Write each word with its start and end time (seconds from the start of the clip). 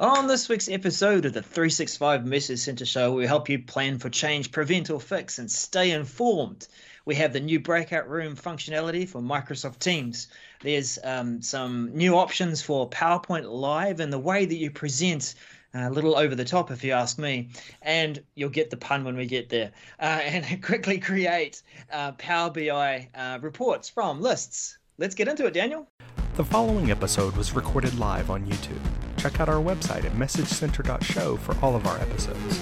On 0.00 0.26
this 0.26 0.48
week's 0.48 0.68
episode 0.68 1.24
of 1.24 1.34
the 1.34 1.42
365 1.42 2.26
Message 2.26 2.58
Center 2.58 2.84
Show, 2.84 3.12
we 3.12 3.28
help 3.28 3.48
you 3.48 3.60
plan 3.60 4.00
for 4.00 4.10
change, 4.10 4.50
prevent 4.50 4.90
or 4.90 5.00
fix, 5.00 5.38
and 5.38 5.48
stay 5.48 5.92
informed. 5.92 6.66
We 7.04 7.14
have 7.14 7.32
the 7.32 7.38
new 7.38 7.60
breakout 7.60 8.08
room 8.08 8.34
functionality 8.34 9.08
for 9.08 9.20
Microsoft 9.20 9.78
Teams. 9.78 10.26
There's 10.62 10.98
um, 11.04 11.42
some 11.42 11.94
new 11.94 12.16
options 12.16 12.60
for 12.60 12.90
PowerPoint 12.90 13.48
Live 13.48 14.00
and 14.00 14.12
the 14.12 14.18
way 14.18 14.44
that 14.44 14.56
you 14.56 14.72
present. 14.72 15.36
A 15.74 15.88
little 15.90 16.16
over 16.16 16.34
the 16.34 16.44
top, 16.44 16.72
if 16.72 16.82
you 16.82 16.92
ask 16.92 17.16
me, 17.16 17.50
and 17.80 18.20
you'll 18.34 18.50
get 18.50 18.70
the 18.70 18.76
pun 18.76 19.04
when 19.04 19.16
we 19.16 19.26
get 19.26 19.48
there. 19.48 19.70
Uh, 20.00 20.02
and 20.24 20.60
quickly 20.60 20.98
create 20.98 21.62
uh, 21.92 22.10
Power 22.12 22.50
BI 22.50 23.08
uh, 23.14 23.38
reports 23.40 23.90
from 23.90 24.20
lists. 24.20 24.76
Let's 24.98 25.14
get 25.14 25.28
into 25.28 25.46
it, 25.46 25.54
Daniel. 25.54 25.86
The 26.34 26.44
following 26.44 26.90
episode 26.90 27.36
was 27.36 27.52
recorded 27.52 27.96
live 27.96 28.28
on 28.28 28.44
YouTube. 28.44 28.80
Check 29.18 29.40
out 29.40 29.48
our 29.48 29.62
website 29.62 30.04
at 30.04 30.12
messagecenter.show 30.12 31.36
for 31.38 31.56
all 31.62 31.74
of 31.74 31.86
our 31.86 31.98
episodes. 31.98 32.60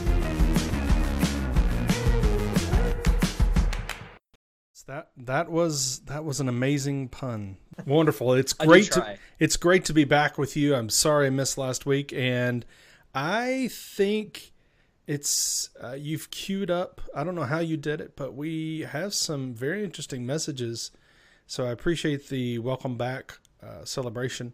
That 4.93 5.11
that 5.17 5.51
was 5.51 6.01
that 6.01 6.23
was 6.25 6.41
an 6.41 6.51
amazing 6.51 7.09
pun. 7.09 7.57
Wonderful. 7.87 8.35
It's 8.35 8.53
great 8.53 8.93
to 8.93 9.17
it's 9.39 9.57
great 9.57 9.87
to 9.87 9.95
be 9.95 10.05
back 10.05 10.37
with 10.37 10.55
you. 10.55 10.75
I'm 10.75 10.91
sorry 10.91 11.29
I 11.29 11.31
missed 11.31 11.57
last 11.57 11.87
week 11.87 12.13
and 12.13 12.67
I 13.15 13.69
think 13.73 14.53
it's 15.07 15.71
uh, 15.83 15.93
you've 15.93 16.31
queued 16.31 16.71
up. 16.71 17.01
I 17.15 17.25
don't 17.25 17.35
know 17.35 17.45
how 17.45 17.61
you 17.61 17.79
did 17.79 18.03
it, 18.03 18.17
but 18.17 18.35
we 18.35 18.81
have 18.81 19.15
some 19.15 19.55
very 19.55 19.83
interesting 19.83 20.27
messages. 20.27 20.91
So 21.47 21.65
I 21.65 21.71
appreciate 21.71 22.29
the 22.29 22.59
welcome 22.59 22.99
back 22.99 23.39
uh, 23.63 23.85
celebration 23.85 24.53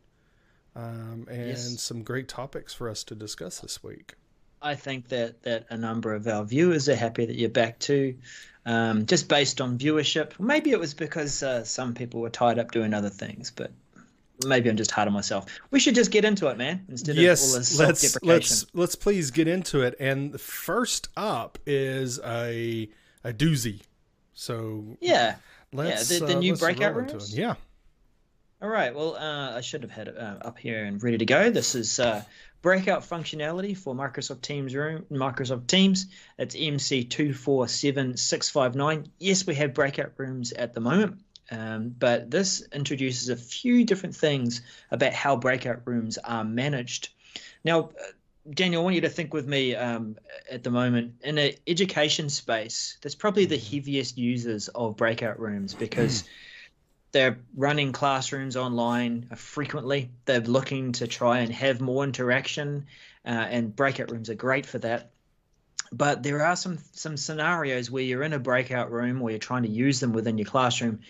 um, 0.77 1.27
and 1.31 1.49
yes. 1.49 1.81
some 1.81 2.03
great 2.03 2.29
topics 2.29 2.73
for 2.75 2.89
us 2.89 3.05
to 3.05 3.15
discuss 3.15 3.61
this 3.61 3.83
week. 3.83 4.15
I 4.61 4.75
think 4.75 5.09
that 5.09 5.43
that 5.43 5.67
a 5.71 5.77
number 5.77 6.15
of 6.15 6.27
our 6.27 6.45
viewers 6.45 6.89
are 6.89 6.97
happy 6.97 7.27
that 7.27 7.37
you're 7.37 7.49
back 7.49 7.79
too, 7.79 8.17
um, 8.67 9.07
just 9.07 9.29
based 9.29 9.61
on 9.61 9.79
viewership. 9.79 10.39
Maybe 10.41 10.71
it 10.71 10.81
was 10.81 10.95
because 10.95 11.43
uh, 11.43 11.65
some 11.65 11.95
people 11.95 12.21
were 12.21 12.31
tied 12.31 12.59
up 12.59 12.73
doing 12.73 12.93
other 12.93 13.11
things, 13.11 13.53
but 13.55 13.71
maybe 14.47 14.69
I'm 14.69 14.77
just 14.77 14.91
hard 14.91 15.09
on 15.09 15.15
myself. 15.15 15.47
We 15.71 15.81
should 15.81 15.95
just 15.95 16.11
get 16.11 16.25
into 16.25 16.49
it, 16.49 16.59
man. 16.59 16.85
Instead 16.89 17.17
yes, 17.17 17.45
of 17.45 17.51
all 17.51 17.59
this 17.59 17.79
let's 17.79 18.23
let's 18.23 18.67
let's 18.75 18.95
please 18.95 19.31
get 19.31 19.49
into 19.49 19.83
it. 19.83 19.97
And 20.01 20.41
first 20.41 21.09
up 21.17 21.59
is 21.67 22.19
a 22.25 22.89
a 23.25 23.33
doozy. 23.33 23.81
So 24.35 24.97
yeah, 25.01 25.37
yeah, 25.73 25.97
the, 26.03 26.25
the 26.27 26.37
uh, 26.37 26.41
new 26.41 26.57
breakout 26.57 26.95
rooms. 26.95 27.37
Yeah. 27.37 27.55
All 28.61 28.69
right. 28.69 28.93
Well, 28.93 29.15
uh, 29.15 29.57
I 29.57 29.61
should 29.61 29.83
have 29.83 29.93
had 29.93 30.09
it 30.09 30.19
uh, 30.19 30.39
up 30.41 30.59
here 30.59 30.85
and 30.85 31.01
ready 31.01 31.19
to 31.19 31.25
go. 31.25 31.49
This 31.49 31.77
is 31.77 32.01
uh, 32.01 32.25
breakout 32.61 33.03
functionality 33.03 33.77
for 33.77 33.95
Microsoft 33.95 34.43
Teams 34.43 34.75
room. 34.75 35.07
Microsoft 35.13 35.69
Teams. 35.69 36.07
It's 36.39 36.57
MC 36.59 37.05
two 37.05 37.33
four 37.33 37.69
seven 37.69 38.17
six 38.17 38.51
five 38.51 38.75
nine. 38.75 39.13
Yes, 39.21 39.47
we 39.47 39.55
have 39.55 39.75
breakout 39.75 40.11
rooms 40.17 40.51
at 40.51 40.75
the 40.75 40.81
moment, 40.81 41.21
um, 41.53 41.95
but 41.97 42.33
this 42.33 42.67
introduces 42.73 43.29
a 43.29 43.37
few 43.37 43.85
different 43.85 44.17
things 44.17 44.63
about 44.91 45.13
how 45.13 45.37
breakout 45.37 45.83
rooms 45.85 46.19
are 46.19 46.43
managed. 46.43 47.11
Now, 47.63 47.83
uh, 47.83 48.11
Daniel, 48.51 48.83
I 48.83 48.85
want 48.85 48.97
you 48.97 49.03
to 49.03 49.09
think 49.09 49.33
with 49.33 49.47
me 49.47 49.77
um, 49.77 50.17
at 50.51 50.65
the 50.65 50.71
moment 50.73 51.15
in 51.23 51.39
an 51.39 51.53
education 51.69 52.29
space. 52.29 52.99
That's 53.03 53.15
probably 53.15 53.45
the 53.45 53.57
heaviest 53.57 54.19
users 54.19 54.67
of 54.67 54.97
breakout 54.97 55.39
rooms 55.39 55.75
because. 55.75 56.25
They're 57.13 57.39
running 57.57 57.93
classrooms 57.93 58.57
online 58.57 59.29
frequently. 59.37 60.11
They're 60.25 60.41
looking 60.41 60.93
to 60.93 61.07
try 61.07 61.39
and 61.39 61.53
have 61.53 61.81
more 61.81 62.05
interaction, 62.05 62.87
uh, 63.25 63.29
and 63.29 63.75
breakout 63.75 64.11
rooms 64.11 64.31
are 64.31 64.35
great 64.35 64.67
for 64.67 64.79
that. 64.79 65.11
But 65.91 66.23
there 66.23 66.45
are 66.45 66.57
some 66.57 66.79
some 66.93 67.17
scenarios 67.17 67.91
where 67.91 68.03
you're 68.03 68.23
in 68.23 68.35
a 68.35 68.39
breakout 68.39 68.91
room 68.91 69.21
where 69.21 69.33
you're 69.33 69.39
trying 69.39 69.63
to 69.63 69.71
use 69.71 70.01
them 70.01 70.13
within 70.13 70.37
your 70.37 70.45
classroom, 70.45 71.01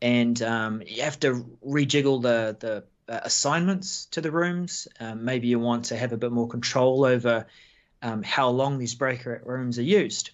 and 0.00 0.40
um, 0.42 0.82
you 0.86 1.02
have 1.02 1.20
to 1.20 1.44
rejiggle 1.66 2.22
the 2.22 2.56
the 2.58 2.84
uh, 3.12 3.20
assignments 3.24 4.06
to 4.06 4.20
the 4.20 4.30
rooms. 4.30 4.88
Um, 5.00 5.24
maybe 5.24 5.48
you 5.48 5.58
want 5.58 5.86
to 5.86 5.96
have 5.96 6.12
a 6.12 6.16
bit 6.16 6.32
more 6.32 6.48
control 6.48 7.04
over 7.04 7.46
um, 8.00 8.22
how 8.22 8.48
long 8.48 8.78
these 8.78 8.94
breakout 8.94 9.46
rooms 9.46 9.78
are 9.78 9.82
used. 9.82 10.30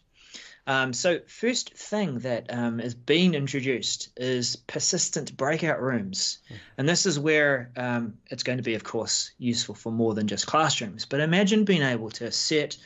Um, 0.68 0.92
so, 0.92 1.20
first 1.26 1.72
thing 1.72 2.18
that 2.18 2.52
um, 2.52 2.78
is 2.78 2.94
being 2.94 3.32
introduced 3.32 4.10
is 4.18 4.54
persistent 4.54 5.34
breakout 5.34 5.80
rooms. 5.80 6.40
And 6.76 6.86
this 6.86 7.06
is 7.06 7.18
where 7.18 7.72
um, 7.74 8.18
it's 8.30 8.42
going 8.42 8.58
to 8.58 8.62
be, 8.62 8.74
of 8.74 8.84
course, 8.84 9.30
useful 9.38 9.74
for 9.74 9.90
more 9.90 10.12
than 10.12 10.28
just 10.28 10.46
classrooms. 10.46 11.06
But 11.06 11.20
imagine 11.20 11.64
being 11.64 11.80
able 11.80 12.10
to 12.10 12.30
set 12.30 12.76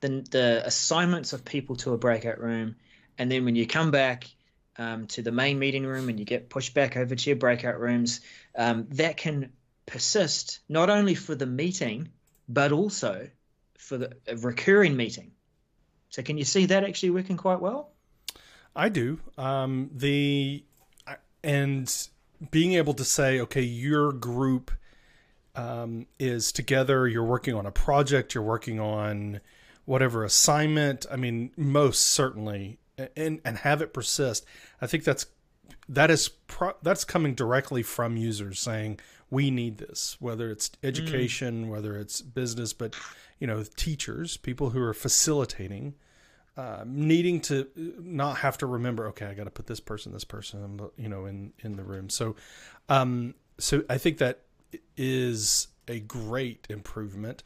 the, 0.00 0.24
the 0.30 0.62
assignments 0.64 1.32
of 1.32 1.44
people 1.44 1.74
to 1.76 1.92
a 1.92 1.98
breakout 1.98 2.38
room. 2.38 2.76
And 3.18 3.28
then 3.28 3.44
when 3.44 3.56
you 3.56 3.66
come 3.66 3.90
back 3.90 4.30
um, 4.78 5.08
to 5.08 5.22
the 5.22 5.32
main 5.32 5.58
meeting 5.58 5.84
room 5.84 6.08
and 6.08 6.20
you 6.20 6.24
get 6.24 6.48
pushed 6.48 6.72
back 6.72 6.96
over 6.96 7.16
to 7.16 7.30
your 7.30 7.36
breakout 7.36 7.80
rooms, 7.80 8.20
um, 8.56 8.86
that 8.90 9.16
can 9.16 9.50
persist 9.86 10.60
not 10.68 10.88
only 10.88 11.16
for 11.16 11.34
the 11.34 11.46
meeting, 11.46 12.10
but 12.48 12.70
also 12.70 13.28
for 13.76 13.98
the 13.98 14.16
recurring 14.36 14.96
meeting. 14.96 15.32
So 16.14 16.22
can 16.22 16.38
you 16.38 16.44
see 16.44 16.66
that 16.66 16.84
actually 16.84 17.10
working 17.10 17.36
quite 17.36 17.60
well? 17.60 17.90
I 18.76 18.88
do. 18.88 19.18
Um, 19.36 19.90
the 19.92 20.62
and 21.42 22.08
being 22.52 22.74
able 22.74 22.94
to 22.94 23.04
say, 23.04 23.40
okay, 23.40 23.62
your 23.62 24.12
group 24.12 24.70
um, 25.56 26.06
is 26.20 26.52
together. 26.52 27.08
You're 27.08 27.24
working 27.24 27.54
on 27.54 27.66
a 27.66 27.72
project. 27.72 28.32
You're 28.32 28.44
working 28.44 28.78
on 28.78 29.40
whatever 29.86 30.22
assignment. 30.22 31.04
I 31.10 31.16
mean, 31.16 31.50
most 31.56 32.00
certainly, 32.02 32.78
and 33.16 33.40
and 33.44 33.58
have 33.58 33.82
it 33.82 33.92
persist. 33.92 34.46
I 34.80 34.86
think 34.86 35.02
that's 35.02 35.26
that 35.88 36.12
is 36.12 36.28
pro- 36.28 36.76
that's 36.80 37.04
coming 37.04 37.34
directly 37.34 37.82
from 37.82 38.16
users 38.16 38.60
saying 38.60 39.00
we 39.30 39.50
need 39.50 39.78
this, 39.78 40.16
whether 40.20 40.50
it's 40.50 40.68
mm. 40.68 40.76
education, 40.82 41.66
mm. 41.66 41.68
whether 41.68 41.96
it's 41.96 42.20
business, 42.20 42.72
but 42.72 42.94
you 43.38 43.46
know, 43.46 43.64
teachers, 43.76 44.36
people 44.36 44.70
who 44.70 44.80
are 44.80 44.94
facilitating 44.94 45.94
uh, 46.56 46.84
needing 46.86 47.40
to 47.40 47.66
not 47.98 48.38
have 48.38 48.56
to 48.56 48.66
remember 48.66 49.08
okay 49.08 49.26
i 49.26 49.34
got 49.34 49.44
to 49.44 49.50
put 49.50 49.66
this 49.66 49.80
person 49.80 50.12
this 50.12 50.24
person 50.24 50.80
you 50.96 51.08
know 51.08 51.26
in 51.26 51.52
in 51.64 51.74
the 51.74 51.82
room 51.82 52.08
so 52.08 52.36
um 52.88 53.34
so 53.58 53.82
i 53.90 53.98
think 53.98 54.18
that 54.18 54.42
is 54.96 55.68
a 55.88 55.98
great 55.98 56.66
improvement 56.70 57.42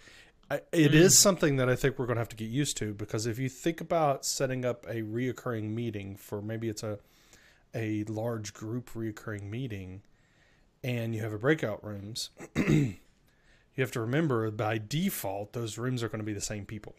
It 0.51 0.93
mm. 0.93 0.95
is 0.95 1.19
something 1.19 1.57
that 1.57 1.71
i 1.71 1.75
think 1.75 1.99
we're 1.99 2.05
going 2.05 2.17
to 2.17 2.21
have 2.21 2.29
to 2.29 2.37
get 2.37 2.51
used 2.51 2.77
to 2.79 2.93
because 2.93 3.27
if 3.27 3.39
you 3.39 3.49
think 3.49 3.81
about 3.81 4.27
setting 4.27 4.67
up 4.67 4.85
a 4.87 4.97
reoccurring 4.97 5.71
meeting 5.71 6.15
for 6.15 6.43
maybe 6.43 6.69
it's 6.69 6.83
a 6.83 6.99
a 7.75 8.05
large 8.05 8.53
group 8.53 8.91
reoccurring 8.93 9.45
meeting 9.45 10.03
and 10.83 11.15
you 11.15 11.21
have 11.23 11.33
a 11.33 11.39
breakout 11.39 11.85
rooms 11.85 12.31
you 12.57 12.97
have 13.77 13.91
to 13.91 14.01
remember 14.01 14.51
by 14.51 14.79
default 14.79 15.53
those 15.53 15.79
rooms 15.79 16.03
are 16.03 16.09
going 16.09 16.21
to 16.21 16.27
be 16.27 16.33
the 16.33 16.41
same 16.41 16.65
people 16.65 16.95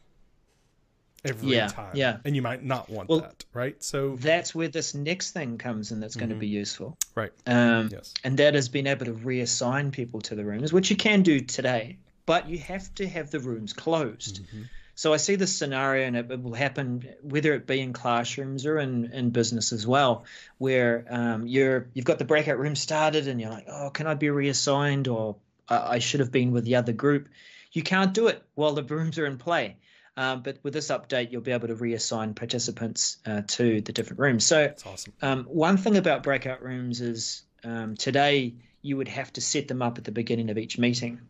every 1.25 1.49
yeah, 1.49 1.67
time. 1.67 1.91
Yeah. 1.95 2.17
And 2.25 2.35
you 2.35 2.41
might 2.41 2.63
not 2.63 2.89
want 2.89 3.09
well, 3.09 3.21
that, 3.21 3.45
right? 3.53 3.81
So 3.83 4.15
that's 4.15 4.53
where 4.53 4.67
this 4.67 4.93
next 4.93 5.31
thing 5.31 5.57
comes 5.57 5.91
in 5.91 5.99
that's 5.99 6.15
mm-hmm. 6.15 6.27
going 6.27 6.29
to 6.29 6.35
be 6.35 6.47
useful. 6.47 6.97
Right. 7.15 7.31
Um, 7.45 7.89
yes. 7.91 8.13
And 8.23 8.37
that 8.37 8.55
is 8.55 8.69
being 8.69 8.87
able 8.87 9.05
to 9.05 9.13
reassign 9.13 9.91
people 9.91 10.21
to 10.21 10.35
the 10.35 10.45
rooms, 10.45 10.71
which 10.71 10.89
you 10.89 10.95
can 10.95 11.21
do 11.21 11.39
today, 11.39 11.97
but 12.25 12.47
you 12.47 12.57
have 12.59 12.93
to 12.95 13.07
have 13.07 13.31
the 13.31 13.39
rooms 13.39 13.73
closed. 13.73 14.43
Mm-hmm. 14.45 14.61
So 14.99 15.13
I 15.13 15.15
see 15.15 15.35
this 15.35 15.55
scenario, 15.55 16.07
and 16.07 16.17
it, 16.17 16.29
it, 16.29 16.43
will 16.43 16.53
happen 16.53 17.07
whether 17.21 17.53
it 17.53 17.65
be 17.65 17.79
in 17.79 17.93
classrooms 17.93 18.65
or 18.65 18.79
in, 18.79 19.05
in 19.13 19.29
business 19.29 19.71
as 19.71 19.87
well, 19.87 20.25
where 20.57 21.05
um, 21.09 21.47
you're 21.47 21.87
you've 21.93 22.03
got 22.03 22.19
the 22.19 22.25
breakout 22.25 22.59
room 22.59 22.75
started, 22.75 23.29
and 23.29 23.39
you're 23.39 23.49
like, 23.49 23.63
oh, 23.69 23.91
can 23.91 24.07
I 24.07 24.15
be 24.15 24.29
reassigned, 24.29 25.07
or 25.07 25.37
I, 25.69 25.95
I 25.95 25.99
should 25.99 26.19
have 26.19 26.33
been 26.33 26.51
with 26.51 26.65
the 26.65 26.75
other 26.75 26.91
group. 26.91 27.29
You 27.71 27.81
can't 27.81 28.13
do 28.13 28.27
it 28.27 28.43
while 28.55 28.73
the 28.73 28.83
rooms 28.95 29.17
are 29.17 29.25
in 29.25 29.37
play. 29.37 29.77
Um, 30.17 30.41
but 30.41 30.57
with 30.63 30.73
this 30.73 30.89
update, 30.89 31.31
you'll 31.31 31.43
be 31.43 31.53
able 31.53 31.69
to 31.69 31.75
reassign 31.75 32.35
participants 32.35 33.19
uh, 33.25 33.43
to 33.47 33.79
the 33.79 33.93
different 33.93 34.19
rooms. 34.19 34.45
So, 34.45 34.63
That's 34.63 34.85
awesome. 34.85 35.13
um, 35.21 35.45
one 35.45 35.77
thing 35.77 35.95
about 35.95 36.23
breakout 36.23 36.61
rooms 36.61 36.99
is 36.99 37.43
um, 37.63 37.95
today 37.95 38.55
you 38.81 38.97
would 38.97 39.07
have 39.07 39.31
to 39.31 39.39
set 39.39 39.69
them 39.69 39.81
up 39.81 39.97
at 39.97 40.03
the 40.03 40.11
beginning 40.11 40.49
of 40.49 40.57
each 40.57 40.77
meeting. 40.77 41.21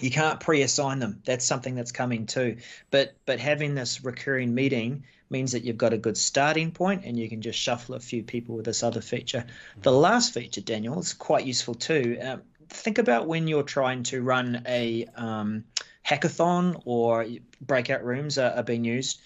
You 0.00 0.10
can't 0.10 0.40
pre-assign 0.40 0.98
them. 0.98 1.20
That's 1.24 1.44
something 1.44 1.74
that's 1.74 1.92
coming 1.92 2.26
too. 2.26 2.56
But 2.90 3.14
but 3.26 3.38
having 3.38 3.74
this 3.74 4.04
recurring 4.04 4.54
meeting 4.54 5.04
means 5.30 5.52
that 5.52 5.64
you've 5.64 5.78
got 5.78 5.92
a 5.92 5.98
good 5.98 6.18
starting 6.18 6.72
point 6.72 7.04
and 7.04 7.18
you 7.18 7.28
can 7.28 7.40
just 7.40 7.58
shuffle 7.58 7.94
a 7.94 8.00
few 8.00 8.22
people 8.22 8.56
with 8.56 8.64
this 8.64 8.82
other 8.82 9.00
feature. 9.00 9.46
The 9.82 9.92
last 9.92 10.34
feature, 10.34 10.60
Daniel, 10.60 10.98
is 10.98 11.14
quite 11.14 11.46
useful 11.46 11.74
too. 11.74 12.18
Um, 12.20 12.42
think 12.68 12.98
about 12.98 13.28
when 13.28 13.46
you're 13.46 13.62
trying 13.62 14.02
to 14.04 14.22
run 14.22 14.62
a 14.66 15.06
um, 15.14 15.64
hackathon 16.04 16.82
or 16.84 17.26
breakout 17.60 18.04
rooms 18.04 18.38
are, 18.38 18.52
are, 18.52 18.62
being 18.62 18.84
used. 18.84 19.20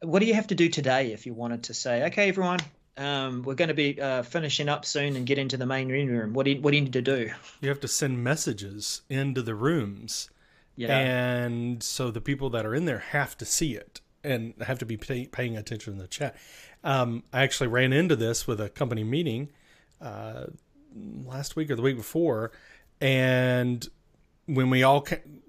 What 0.00 0.20
do 0.20 0.26
you 0.26 0.34
have 0.34 0.48
to 0.48 0.54
do 0.54 0.68
today 0.68 1.12
if 1.12 1.26
you 1.26 1.34
wanted 1.34 1.64
to 1.64 1.74
say, 1.74 2.04
okay, 2.04 2.28
everyone, 2.28 2.60
um, 2.96 3.42
we're 3.42 3.54
going 3.54 3.68
to 3.68 3.74
be 3.74 4.00
uh, 4.00 4.22
finishing 4.22 4.68
up 4.68 4.84
soon 4.84 5.16
and 5.16 5.26
get 5.26 5.38
into 5.38 5.56
the 5.56 5.66
main 5.66 5.88
room. 5.88 6.32
What 6.34 6.44
do 6.44 6.52
you, 6.52 6.60
what 6.60 6.72
do 6.72 6.76
you 6.76 6.82
need 6.84 6.92
to 6.92 7.02
do? 7.02 7.30
You 7.60 7.68
have 7.68 7.80
to 7.80 7.88
send 7.88 8.22
messages 8.22 9.02
into 9.08 9.42
the 9.42 9.54
rooms 9.54 10.28
Yeah. 10.76 10.98
And 10.98 11.82
so 11.82 12.10
the 12.10 12.20
people 12.20 12.50
that 12.50 12.64
are 12.64 12.74
in 12.74 12.84
there 12.84 12.98
have 12.98 13.36
to 13.38 13.44
see 13.44 13.74
it 13.74 14.00
and 14.24 14.54
have 14.62 14.78
to 14.78 14.86
be 14.86 14.96
pay, 14.96 15.26
paying 15.26 15.56
attention 15.56 15.94
in 15.94 15.98
the 15.98 16.06
chat. 16.06 16.36
Um, 16.84 17.24
I 17.32 17.42
actually 17.42 17.68
ran 17.68 17.92
into 17.92 18.16
this 18.16 18.46
with 18.46 18.60
a 18.60 18.68
company 18.68 19.04
meeting 19.04 19.50
uh, 20.00 20.46
last 21.24 21.56
week 21.56 21.70
or 21.70 21.76
the 21.76 21.82
week 21.82 21.96
before, 21.96 22.52
and 23.00 23.86
when 24.46 24.70
we 24.70 24.82
all 24.82 25.06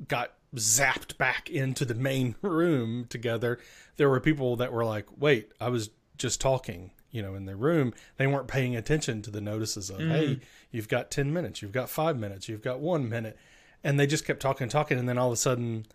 got 0.08 0.34
zapped 0.56 1.18
back 1.18 1.50
into 1.50 1.86
the 1.86 1.96
main 1.96 2.36
room 2.42 3.06
together, 3.10 3.60
there 3.98 4.10
were 4.10 4.20
people 4.20 4.56
that 4.58 4.72
were 4.72 4.86
like, 4.86 5.08
"Wait, 5.18 5.52
I 5.60 5.70
was 5.70 5.90
just 6.18 6.40
talking." 6.40 6.92
You 7.14 7.22
know, 7.22 7.36
in 7.36 7.46
the 7.46 7.56
room, 7.56 7.94
they 8.18 8.28
weren't 8.28 8.48
paying 8.48 8.76
attention 8.76 9.22
to 9.22 9.32
the 9.32 9.40
notices 9.40 9.90
of, 9.90 10.00
mm. 10.00 10.12
"Hey, 10.12 10.40
you've 10.72 10.90
got 10.90 11.10
ten 11.10 11.32
minutes, 11.32 11.62
you've 11.62 11.72
got 11.72 11.90
five 11.90 12.18
minutes, 12.18 12.50
you've 12.50 12.62
got 12.62 12.82
one 12.82 13.08
minute," 13.08 13.38
and 13.84 13.98
they 13.98 14.06
just 14.06 14.26
kept 14.26 14.42
talking, 14.42 14.68
talking, 14.68 15.00
and 15.00 15.08
then 15.08 15.18
all 15.18 15.28
of 15.28 15.34
a 15.34 15.38
sudden, 15.38 15.86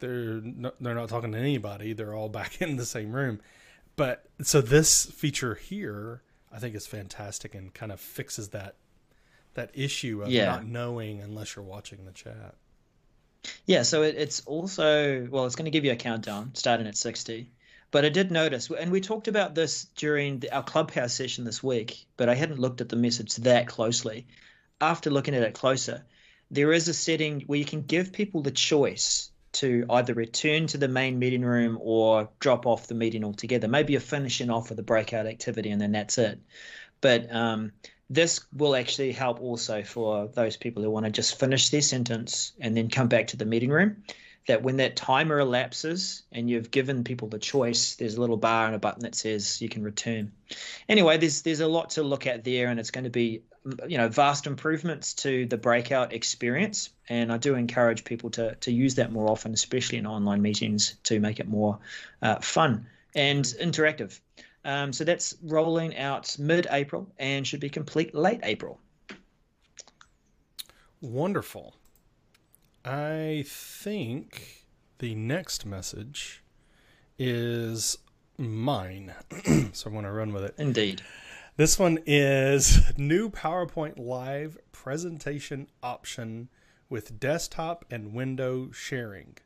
they're 0.00 0.40
not, 0.40 0.74
they're 0.82 0.94
not 0.94 1.08
talking 1.08 1.30
to 1.32 1.38
anybody. 1.38 1.92
They're 1.92 2.14
all 2.14 2.28
back 2.40 2.60
in 2.60 2.76
the 2.76 2.84
same 2.84 3.12
room. 3.12 3.40
But 3.96 4.24
so 4.42 4.60
this 4.60 5.06
feature 5.06 5.54
here, 5.54 6.22
I 6.50 6.58
think 6.58 6.74
is 6.74 6.86
fantastic 6.86 7.54
and 7.54 7.72
kind 7.72 7.92
of 7.92 8.00
fixes 8.00 8.48
that 8.48 8.74
that 9.54 9.70
issue 9.74 10.22
of 10.22 10.30
yeah. 10.30 10.46
not 10.46 10.66
knowing 10.66 11.20
unless 11.20 11.54
you're 11.54 11.64
watching 11.64 12.04
the 12.04 12.12
chat. 12.12 12.54
Yeah, 13.66 13.82
so 13.82 14.02
it, 14.02 14.14
it's 14.16 14.42
also 14.46 15.26
well, 15.30 15.46
it's 15.46 15.56
going 15.56 15.66
to 15.66 15.70
give 15.70 15.84
you 15.84 15.92
a 15.92 15.96
countdown 15.96 16.52
starting 16.54 16.86
at 16.86 16.96
sixty. 16.96 17.50
But 17.92 18.06
I 18.06 18.08
did 18.08 18.32
notice, 18.32 18.70
and 18.70 18.90
we 18.90 19.02
talked 19.02 19.28
about 19.28 19.54
this 19.54 19.84
during 19.96 20.40
the, 20.40 20.52
our 20.52 20.62
clubhouse 20.62 21.12
session 21.12 21.44
this 21.44 21.62
week, 21.62 22.06
but 22.16 22.28
I 22.30 22.34
hadn't 22.34 22.58
looked 22.58 22.80
at 22.80 22.88
the 22.88 22.96
message 22.96 23.36
that 23.36 23.68
closely. 23.68 24.26
After 24.80 25.10
looking 25.10 25.34
at 25.34 25.42
it 25.42 25.52
closer, 25.52 26.02
there 26.50 26.72
is 26.72 26.88
a 26.88 26.94
setting 26.94 27.42
where 27.42 27.58
you 27.58 27.66
can 27.66 27.82
give 27.82 28.12
people 28.12 28.40
the 28.40 28.50
choice 28.50 29.30
to 29.52 29.84
either 29.90 30.14
return 30.14 30.66
to 30.68 30.78
the 30.78 30.88
main 30.88 31.18
meeting 31.18 31.42
room 31.42 31.78
or 31.82 32.30
drop 32.40 32.66
off 32.66 32.86
the 32.86 32.94
meeting 32.94 33.24
altogether. 33.24 33.68
Maybe 33.68 33.92
you're 33.92 34.00
finishing 34.00 34.48
off 34.48 34.70
with 34.70 34.78
a 34.78 34.82
breakout 34.82 35.26
activity 35.26 35.70
and 35.70 35.80
then 35.80 35.92
that's 35.92 36.16
it. 36.16 36.40
But 37.02 37.30
um, 37.30 37.72
this 38.08 38.40
will 38.54 38.74
actually 38.74 39.12
help 39.12 39.42
also 39.42 39.82
for 39.82 40.28
those 40.28 40.56
people 40.56 40.82
who 40.82 40.90
want 40.90 41.04
to 41.04 41.12
just 41.12 41.38
finish 41.38 41.68
their 41.68 41.82
sentence 41.82 42.52
and 42.58 42.74
then 42.74 42.88
come 42.88 43.08
back 43.08 43.26
to 43.28 43.36
the 43.36 43.44
meeting 43.44 43.70
room. 43.70 44.02
That 44.48 44.62
when 44.62 44.78
that 44.78 44.96
timer 44.96 45.38
elapses 45.38 46.22
and 46.32 46.50
you've 46.50 46.70
given 46.70 47.04
people 47.04 47.28
the 47.28 47.38
choice, 47.38 47.94
there's 47.94 48.16
a 48.16 48.20
little 48.20 48.36
bar 48.36 48.66
and 48.66 48.74
a 48.74 48.78
button 48.78 49.02
that 49.02 49.14
says 49.14 49.62
you 49.62 49.68
can 49.68 49.84
return. 49.84 50.32
Anyway, 50.88 51.16
there's 51.18 51.42
there's 51.42 51.60
a 51.60 51.68
lot 51.68 51.90
to 51.90 52.02
look 52.02 52.26
at 52.26 52.42
there, 52.42 52.68
and 52.68 52.80
it's 52.80 52.90
going 52.90 53.04
to 53.04 53.10
be 53.10 53.42
you 53.86 53.98
know 53.98 54.08
vast 54.08 54.46
improvements 54.46 55.14
to 55.14 55.46
the 55.46 55.56
breakout 55.56 56.12
experience. 56.12 56.90
And 57.08 57.32
i 57.32 57.36
do 57.36 57.54
encourage 57.54 58.04
people 58.04 58.30
to 58.30 58.54
to 58.56 58.72
use 58.72 58.96
that 58.96 59.12
more 59.12 59.30
often 59.30 59.52
especially 59.52 59.98
in 59.98 60.06
online 60.06 60.42
meetings 60.42 60.96
to 61.04 61.20
make 61.20 61.40
it 61.40 61.48
more 61.48 61.78
uh, 62.20 62.36
fun 62.36 62.86
and 63.14 63.44
interactive. 63.44 64.18
Um, 64.64 64.92
so 64.92 65.04
that's 65.04 65.34
rolling 65.42 65.96
out 65.96 66.36
mid-april 66.38 67.12
and 67.18 67.46
should 67.46 67.60
be 67.60 67.68
complete 67.68 68.14
late 68.14 68.40
april. 68.42 68.78
Wonderful 71.00 71.74
i 72.84 73.44
think 73.46 74.66
the 74.98 75.14
next 75.14 75.66
message 75.66 76.42
is 77.18 77.98
mine 78.38 79.12
so 79.72 79.86
i'm 79.86 79.92
going 79.92 80.04
to 80.04 80.10
run 80.10 80.32
with 80.32 80.44
it 80.44 80.54
indeed 80.58 81.02
this 81.56 81.78
one 81.78 81.98
is 82.06 82.80
new 82.96 83.28
PowerPoint 83.28 83.98
Live 83.98 84.56
presentation 84.72 85.66
option 85.82 86.48
with 86.88 87.20
desktop 87.20 87.84
and 87.90 88.14
window 88.14 88.70
sharing. 88.70 89.36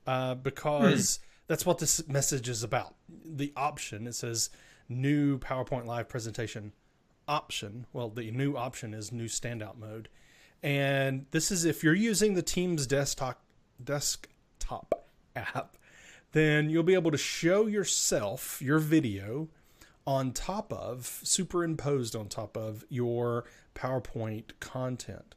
uh, 0.06 0.34
because. 0.34 1.16
Hmm 1.16 1.22
that's 1.46 1.66
what 1.66 1.78
this 1.78 2.06
message 2.08 2.48
is 2.48 2.62
about. 2.62 2.94
The 3.08 3.52
option, 3.56 4.06
it 4.06 4.14
says 4.14 4.50
new 4.88 5.38
PowerPoint 5.38 5.86
Live 5.86 6.08
presentation 6.08 6.72
option. 7.28 7.86
Well, 7.92 8.08
the 8.08 8.30
new 8.30 8.56
option 8.56 8.94
is 8.94 9.12
new 9.12 9.26
standout 9.26 9.78
mode. 9.78 10.08
And 10.62 11.26
this 11.30 11.50
is 11.50 11.64
if 11.64 11.84
you're 11.84 11.94
using 11.94 12.34
the 12.34 12.42
Teams 12.42 12.86
desktop 12.86 13.42
desktop 13.82 15.06
app, 15.36 15.76
then 16.32 16.70
you'll 16.70 16.82
be 16.82 16.94
able 16.94 17.10
to 17.10 17.18
show 17.18 17.66
yourself 17.66 18.60
your 18.60 18.78
video 18.78 19.48
on 20.06 20.32
top 20.32 20.72
of 20.72 21.20
superimposed 21.24 22.14
on 22.14 22.28
top 22.28 22.56
of 22.56 22.84
your 22.88 23.44
PowerPoint 23.74 24.52
content. 24.60 25.34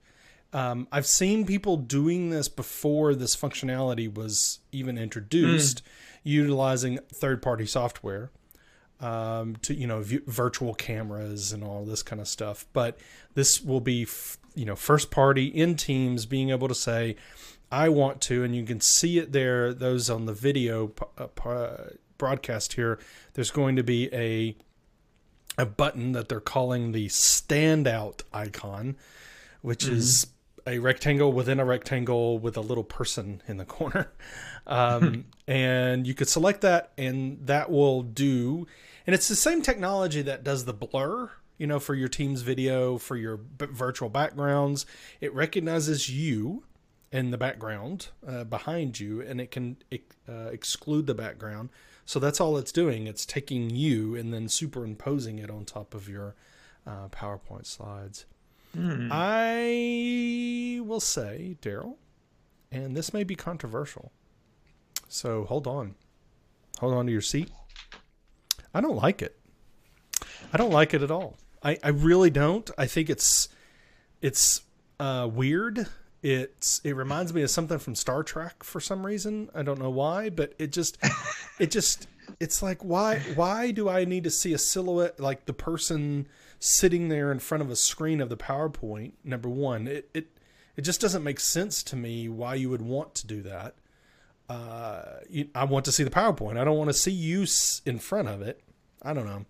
Um, 0.52 0.88
I've 0.92 1.06
seen 1.06 1.46
people 1.46 1.78
doing 1.78 2.30
this 2.30 2.48
before 2.50 3.14
this 3.14 3.36
functionality 3.36 4.12
was 4.14 4.60
even 4.72 4.98
introduced, 4.98 5.84
mm. 5.84 5.88
utilizing 6.24 7.00
third-party 7.14 7.68
software 7.68 8.32
um, 9.00 9.56
to 9.58 9.74
you 9.74 9.88
know 9.88 10.02
v- 10.02 10.22
virtual 10.26 10.74
cameras 10.74 11.54
and 11.54 11.64
all 11.64 11.86
this 11.86 12.04
kind 12.04 12.22
of 12.22 12.28
stuff. 12.28 12.66
But 12.74 12.98
this 13.34 13.62
will 13.62 13.82
be 13.82 14.04
f- 14.04 14.38
you 14.56 14.66
know 14.66 14.76
first 14.76 15.12
party 15.12 15.46
in 15.46 15.76
Teams 15.76 16.26
being 16.26 16.50
able 16.50 16.68
to 16.68 16.76
say, 16.76 17.16
I 17.72 17.90
want 17.90 18.22
to, 18.22 18.44
and 18.44 18.56
you 18.56 18.64
can 18.64 18.82
see 18.82 19.20
it 19.20 19.32
there. 19.32 19.74
Those 19.74 20.10
on 20.10 20.26
the 20.26 20.34
video 20.34 20.92
uh, 21.18 21.28
broadcast 22.20 22.74
here, 22.74 23.00
there's 23.34 23.50
going 23.50 23.76
to 23.78 23.84
be 23.84 24.14
a 24.14 24.56
a 25.58 25.66
button 25.66 26.14
that 26.14 26.30
they're 26.30 26.40
calling 26.40 26.92
the 26.92 27.08
standout 27.08 28.22
icon, 28.32 28.96
which 29.62 29.86
mm-hmm. 29.86 29.96
is 29.96 30.28
a 30.66 30.80
rectangle 30.80 31.34
within 31.34 31.60
a 31.60 31.66
rectangle 31.66 32.38
with 32.40 32.56
a 32.56 32.62
little 32.62 32.84
person 32.84 33.42
in 33.48 33.58
the 33.58 33.66
corner. 33.66 34.12
Um, 34.68 35.26
and 35.48 36.06
you 36.06 36.14
could 36.14 36.30
select 36.30 36.62
that, 36.62 36.92
and 36.96 37.40
that 37.48 37.72
will 37.72 38.04
do. 38.04 38.68
And 39.08 39.16
it's 39.16 39.28
the 39.28 39.36
same 39.36 39.64
technology 39.64 40.22
that 40.22 40.44
does 40.44 40.66
the 40.66 40.74
blur, 40.74 41.32
you 41.58 41.66
know, 41.66 41.80
for 41.80 41.96
your 41.96 42.08
team's 42.08 42.44
video, 42.44 43.00
for 43.00 43.16
your 43.16 43.38
b- 43.38 43.66
virtual 43.72 44.10
backgrounds. 44.10 44.86
It 45.22 45.34
recognizes 45.34 46.08
you 46.08 46.66
in 47.12 47.32
the 47.32 47.38
background 47.38 48.10
uh, 48.28 48.44
behind 48.44 49.00
you, 49.00 49.22
and 49.22 49.42
it 49.42 49.50
can 49.50 49.78
uh, 49.92 50.50
exclude 50.52 51.08
the 51.08 51.16
background. 51.16 51.70
So 52.10 52.20
that's 52.20 52.42
all 52.42 52.58
it's 52.58 52.72
doing. 52.72 53.06
It's 53.06 53.24
taking 53.24 53.70
you 53.70 54.16
and 54.16 54.34
then 54.34 54.50
superimposing 54.50 55.38
it 55.38 55.52
on 55.52 55.64
top 55.64 55.94
of 55.94 56.10
your 56.10 56.34
uh, 56.88 57.08
PowerPoint 57.10 57.68
slides. 57.68 58.26
Mm. 58.76 59.10
I 59.12 60.82
will 60.84 61.00
say, 61.00 61.56
Daryl, 61.62 61.98
and 62.72 62.98
this 62.98 63.14
may 63.14 63.24
be 63.24 63.36
controversial. 63.36 64.12
So 65.08 65.44
hold 65.44 65.68
on. 65.68 65.94
Hold 66.80 66.96
on 66.96 67.06
to 67.06 67.12
your 67.12 67.22
seat. 67.22 67.52
I 68.74 68.82
don't 68.82 68.96
like 68.96 69.22
it. 69.22 69.40
I 70.52 70.58
don't 70.58 70.72
like 70.72 70.96
it 70.96 71.04
at 71.04 71.12
all. 71.12 71.38
I, 71.62 71.78
I 71.84 71.90
really 71.90 72.32
don't. 72.32 72.72
I 72.76 72.88
think 72.88 73.12
it's 73.12 73.50
it's 74.20 74.64
uh, 75.00 75.30
weird. 75.32 75.86
It's 76.22 76.82
it 76.84 76.96
reminds 76.96 77.34
me 77.34 77.44
of 77.44 77.50
something 77.50 77.80
from 77.80 77.96
Star 77.96 78.24
Trek 78.24 78.64
for 78.64 78.80
some 78.80 79.06
reason. 79.06 79.50
I 79.56 79.64
don't 79.64 79.80
know 79.80 79.90
why, 79.90 80.30
but 80.30 80.54
it 80.60 80.72
just 80.72 80.98
it 81.60 81.72
just 81.72 82.08
it's 82.40 82.62
like 82.62 82.84
why 82.84 83.20
why 83.36 83.72
do 83.72 83.88
I 83.88 84.06
need 84.06 84.26
to 84.26 84.30
see 84.30 84.54
a 84.54 84.58
silhouette 84.58 85.20
like 85.20 85.46
the 85.46 85.54
person 85.54 86.28
sitting 86.60 87.08
there 87.08 87.32
in 87.32 87.40
front 87.40 87.64
of 87.64 87.70
a 87.70 87.76
screen 87.76 88.20
of 88.20 88.30
the 88.30 88.38
PowerPoint. 88.38 89.14
Number 89.24 89.50
one, 89.50 89.88
it 89.88 90.10
it 90.14 90.28
it 90.76 90.82
just 90.82 91.02
doesn't 91.02 91.24
make 91.24 91.40
sense 91.40 91.84
to 91.84 91.96
me 91.96 92.30
why 92.30 92.56
you 92.56 92.70
would 92.70 92.82
want 92.82 93.16
to 93.16 93.28
do 93.28 93.42
that. 93.44 93.76
Uh, 94.50 95.20
you, 95.30 95.48
I 95.54 95.66
want 95.66 95.86
to 95.86 95.92
see 95.92 96.04
the 96.04 96.10
PowerPoint. 96.10 96.58
I 96.58 96.64
don't 96.64 96.78
want 96.78 96.90
to 96.90 96.94
see 96.94 97.12
you 97.12 97.46
in 97.86 98.00
front 98.00 98.28
of 98.28 98.42
it. 98.42 98.62
I 99.02 99.14
don't 99.14 99.26
know. 99.26 99.46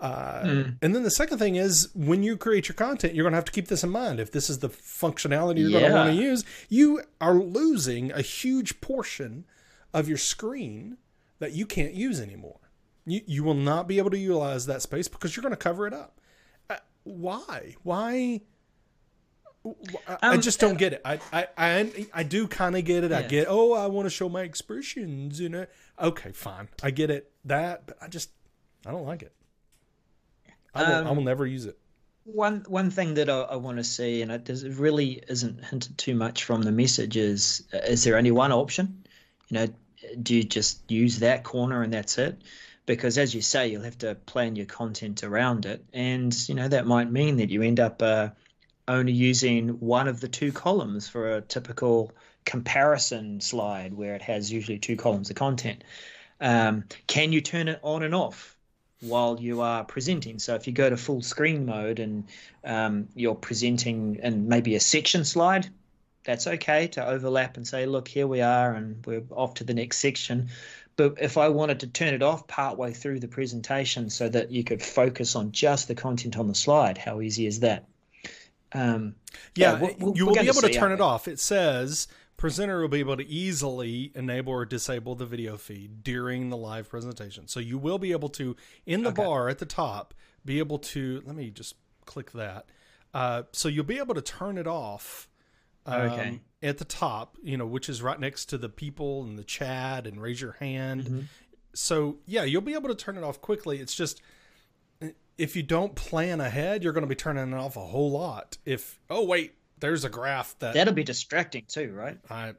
Uh, 0.00 0.42
mm. 0.42 0.76
And 0.80 0.94
then 0.94 1.02
the 1.02 1.10
second 1.10 1.38
thing 1.38 1.56
is 1.56 1.88
when 1.94 2.22
you 2.22 2.36
create 2.36 2.68
your 2.68 2.76
content, 2.76 3.14
you're 3.14 3.24
going 3.24 3.32
to 3.32 3.36
have 3.36 3.44
to 3.46 3.52
keep 3.52 3.68
this 3.68 3.82
in 3.82 3.90
mind. 3.90 4.20
If 4.20 4.30
this 4.30 4.48
is 4.48 4.60
the 4.60 4.68
functionality 4.68 5.58
you're 5.58 5.70
yeah. 5.70 5.80
going 5.80 5.92
to 5.92 5.98
want 5.98 6.10
to 6.10 6.22
use, 6.22 6.44
you 6.68 7.02
are 7.20 7.34
losing 7.34 8.12
a 8.12 8.22
huge 8.22 8.80
portion 8.80 9.44
of 9.92 10.08
your 10.08 10.18
screen 10.18 10.98
that 11.40 11.52
you 11.52 11.66
can't 11.66 11.94
use 11.94 12.20
anymore. 12.20 12.60
You, 13.06 13.22
you 13.26 13.42
will 13.42 13.54
not 13.54 13.88
be 13.88 13.98
able 13.98 14.10
to 14.10 14.18
utilize 14.18 14.66
that 14.66 14.82
space 14.82 15.08
because 15.08 15.34
you're 15.34 15.42
going 15.42 15.52
to 15.52 15.56
cover 15.56 15.86
it 15.86 15.94
up 15.94 16.20
why? 17.08 17.74
Why? 17.82 18.40
I 20.22 20.34
um, 20.34 20.40
just 20.40 20.60
don't 20.60 20.78
get 20.78 20.92
it. 20.94 21.02
I 21.04 21.18
I 21.32 21.46
I, 21.56 22.06
I 22.14 22.22
do 22.22 22.46
kind 22.46 22.76
of 22.76 22.84
get 22.84 23.04
it. 23.04 23.10
Yeah. 23.10 23.18
I 23.18 23.22
get. 23.22 23.46
Oh, 23.48 23.72
I 23.72 23.86
want 23.86 24.06
to 24.06 24.10
show 24.10 24.28
my 24.28 24.42
expressions. 24.42 25.40
You 25.40 25.48
know. 25.48 25.66
Okay, 26.00 26.32
fine. 26.32 26.68
I 26.82 26.90
get 26.90 27.10
it. 27.10 27.32
That, 27.44 27.86
but 27.86 27.96
I 28.00 28.08
just 28.08 28.30
I 28.86 28.92
don't 28.92 29.04
like 29.06 29.22
it. 29.22 29.32
I 30.78 30.82
will, 30.84 30.94
um, 30.94 31.06
I 31.06 31.10
will 31.12 31.22
never 31.22 31.46
use 31.46 31.66
it. 31.66 31.78
one 32.24 32.64
one 32.68 32.90
thing 32.90 33.14
that 33.14 33.28
I, 33.30 33.40
I 33.40 33.56
want 33.56 33.78
to 33.78 33.84
see, 33.84 34.22
and 34.22 34.30
it, 34.30 34.44
does, 34.44 34.62
it 34.62 34.74
really 34.74 35.22
isn't 35.28 35.64
hinted 35.64 35.96
too 35.98 36.14
much 36.14 36.44
from 36.44 36.62
the 36.62 36.72
message, 36.72 37.16
is 37.16 37.64
is 37.72 38.04
there 38.04 38.16
only 38.16 38.30
one 38.30 38.52
option? 38.52 39.04
You 39.48 39.54
know, 39.58 39.66
do 40.22 40.36
you 40.36 40.44
just 40.44 40.90
use 40.90 41.18
that 41.20 41.44
corner 41.44 41.82
and 41.82 41.92
that's 41.92 42.18
it? 42.18 42.42
Because 42.86 43.18
as 43.18 43.34
you 43.34 43.42
say, 43.42 43.68
you'll 43.68 43.82
have 43.82 43.98
to 43.98 44.14
plan 44.14 44.56
your 44.56 44.66
content 44.66 45.22
around 45.24 45.66
it, 45.66 45.84
and 45.92 46.34
you 46.48 46.54
know 46.54 46.68
that 46.68 46.86
might 46.86 47.10
mean 47.10 47.36
that 47.38 47.50
you 47.50 47.62
end 47.62 47.80
up 47.80 48.02
uh, 48.02 48.30
only 48.88 49.12
using 49.12 49.80
one 49.80 50.08
of 50.08 50.20
the 50.20 50.28
two 50.28 50.52
columns 50.52 51.08
for 51.08 51.36
a 51.36 51.42
typical 51.42 52.12
comparison 52.44 53.40
slide 53.40 53.94
where 53.94 54.14
it 54.14 54.22
has 54.22 54.50
usually 54.52 54.78
two 54.78 54.96
columns 54.96 55.30
of 55.30 55.36
content. 55.36 55.84
Um, 56.40 56.84
can 57.06 57.32
you 57.32 57.40
turn 57.42 57.68
it 57.68 57.80
on 57.82 58.02
and 58.02 58.14
off? 58.14 58.57
While 59.00 59.38
you 59.40 59.60
are 59.60 59.84
presenting. 59.84 60.38
So 60.38 60.54
if 60.54 60.66
you 60.66 60.72
go 60.72 60.90
to 60.90 60.96
full 60.96 61.22
screen 61.22 61.66
mode 61.66 62.00
and 62.00 62.24
um, 62.64 63.08
you're 63.14 63.34
presenting 63.34 64.18
and 64.22 64.48
maybe 64.48 64.74
a 64.74 64.80
section 64.80 65.24
slide, 65.24 65.68
that's 66.24 66.46
okay 66.46 66.88
to 66.88 67.06
overlap 67.06 67.56
and 67.56 67.66
say, 67.66 67.86
look, 67.86 68.08
here 68.08 68.26
we 68.26 68.40
are, 68.40 68.74
and 68.74 69.04
we're 69.06 69.22
off 69.30 69.54
to 69.54 69.64
the 69.64 69.74
next 69.74 69.98
section. 69.98 70.48
But 70.96 71.14
if 71.20 71.38
I 71.38 71.48
wanted 71.48 71.80
to 71.80 71.86
turn 71.86 72.12
it 72.12 72.22
off 72.22 72.46
partway 72.48 72.92
through 72.92 73.20
the 73.20 73.28
presentation 73.28 74.10
so 74.10 74.28
that 74.28 74.50
you 74.50 74.64
could 74.64 74.82
focus 74.82 75.36
on 75.36 75.52
just 75.52 75.86
the 75.86 75.94
content 75.94 76.36
on 76.36 76.48
the 76.48 76.54
slide, 76.54 76.98
how 76.98 77.20
easy 77.20 77.46
is 77.46 77.60
that? 77.60 77.84
Um, 78.72 79.14
yeah, 79.54 79.78
yeah 79.78 79.94
we'll, 80.00 80.16
you 80.16 80.26
will 80.26 80.34
be 80.34 80.40
able 80.40 80.60
to 80.60 80.72
turn 80.72 80.92
it 80.92 81.00
off. 81.00 81.28
It 81.28 81.38
says 81.38 82.08
presenter 82.38 82.80
will 82.80 82.88
be 82.88 83.00
able 83.00 83.18
to 83.18 83.26
easily 83.26 84.10
enable 84.14 84.54
or 84.54 84.64
disable 84.64 85.14
the 85.14 85.26
video 85.26 85.58
feed 85.58 86.02
during 86.02 86.48
the 86.48 86.56
live 86.56 86.88
presentation. 86.88 87.48
So 87.48 87.60
you 87.60 87.76
will 87.76 87.98
be 87.98 88.12
able 88.12 88.30
to, 88.30 88.56
in 88.86 89.02
the 89.02 89.10
okay. 89.10 89.22
bar 89.22 89.50
at 89.50 89.58
the 89.58 89.66
top, 89.66 90.14
be 90.44 90.58
able 90.60 90.78
to, 90.78 91.22
let 91.26 91.36
me 91.36 91.50
just 91.50 91.74
click 92.06 92.30
that. 92.32 92.70
Uh, 93.12 93.42
so 93.52 93.68
you'll 93.68 93.84
be 93.84 93.98
able 93.98 94.14
to 94.14 94.22
turn 94.22 94.56
it 94.56 94.66
off 94.66 95.28
um, 95.84 96.00
okay. 96.00 96.40
at 96.62 96.78
the 96.78 96.84
top, 96.84 97.36
you 97.42 97.56
know, 97.56 97.66
which 97.66 97.88
is 97.88 98.00
right 98.00 98.20
next 98.20 98.46
to 98.46 98.56
the 98.56 98.68
people 98.68 99.24
and 99.24 99.38
the 99.38 99.44
chat 99.44 100.06
and 100.06 100.22
raise 100.22 100.40
your 100.40 100.52
hand. 100.52 101.04
Mm-hmm. 101.04 101.20
So 101.74 102.18
yeah, 102.24 102.44
you'll 102.44 102.62
be 102.62 102.74
able 102.74 102.88
to 102.88 102.94
turn 102.94 103.18
it 103.18 103.24
off 103.24 103.40
quickly. 103.40 103.78
It's 103.80 103.94
just, 103.94 104.22
if 105.36 105.54
you 105.54 105.62
don't 105.62 105.94
plan 105.94 106.40
ahead, 106.40 106.82
you're 106.84 106.92
going 106.92 107.02
to 107.02 107.08
be 107.08 107.14
turning 107.14 107.52
it 107.52 107.56
off 107.56 107.76
a 107.76 107.80
whole 107.80 108.10
lot. 108.12 108.58
If, 108.64 109.00
oh, 109.10 109.24
wait, 109.24 109.54
there's 109.80 110.04
a 110.04 110.08
graph 110.08 110.54
that 110.58 110.74
that'll 110.74 110.94
be 110.94 111.04
distracting 111.04 111.64
too, 111.68 111.92
right? 111.92 112.18
I, 112.30 112.54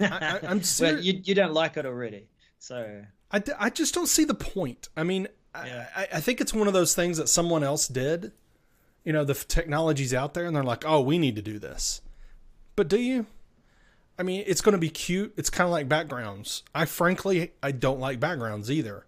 I 0.00 0.38
am 0.42 0.62
ser- 0.62 0.94
well, 0.94 1.00
you 1.00 1.20
you 1.24 1.34
don't 1.34 1.52
like 1.52 1.76
it 1.76 1.86
already, 1.86 2.28
so 2.58 3.04
I, 3.30 3.42
I 3.58 3.70
just 3.70 3.94
don't 3.94 4.08
see 4.08 4.24
the 4.24 4.34
point. 4.34 4.88
I 4.96 5.02
mean, 5.02 5.28
yeah. 5.54 5.86
I, 5.94 6.08
I 6.14 6.20
think 6.20 6.40
it's 6.40 6.52
one 6.54 6.66
of 6.68 6.74
those 6.74 6.94
things 6.94 7.18
that 7.18 7.28
someone 7.28 7.62
else 7.62 7.88
did. 7.88 8.32
You 9.04 9.12
know, 9.12 9.24
the 9.24 9.34
technology's 9.34 10.12
out 10.12 10.34
there, 10.34 10.46
and 10.46 10.54
they're 10.56 10.64
like, 10.64 10.84
"Oh, 10.86 11.00
we 11.00 11.18
need 11.18 11.36
to 11.36 11.42
do 11.42 11.58
this." 11.58 12.00
But 12.74 12.88
do 12.88 13.00
you? 13.00 13.26
I 14.18 14.22
mean, 14.22 14.44
it's 14.46 14.60
going 14.60 14.72
to 14.72 14.78
be 14.78 14.88
cute. 14.88 15.34
It's 15.36 15.50
kind 15.50 15.66
of 15.66 15.72
like 15.72 15.88
backgrounds. 15.88 16.62
I 16.74 16.86
frankly, 16.86 17.52
I 17.62 17.72
don't 17.72 18.00
like 18.00 18.18
backgrounds 18.18 18.70
either. 18.70 19.06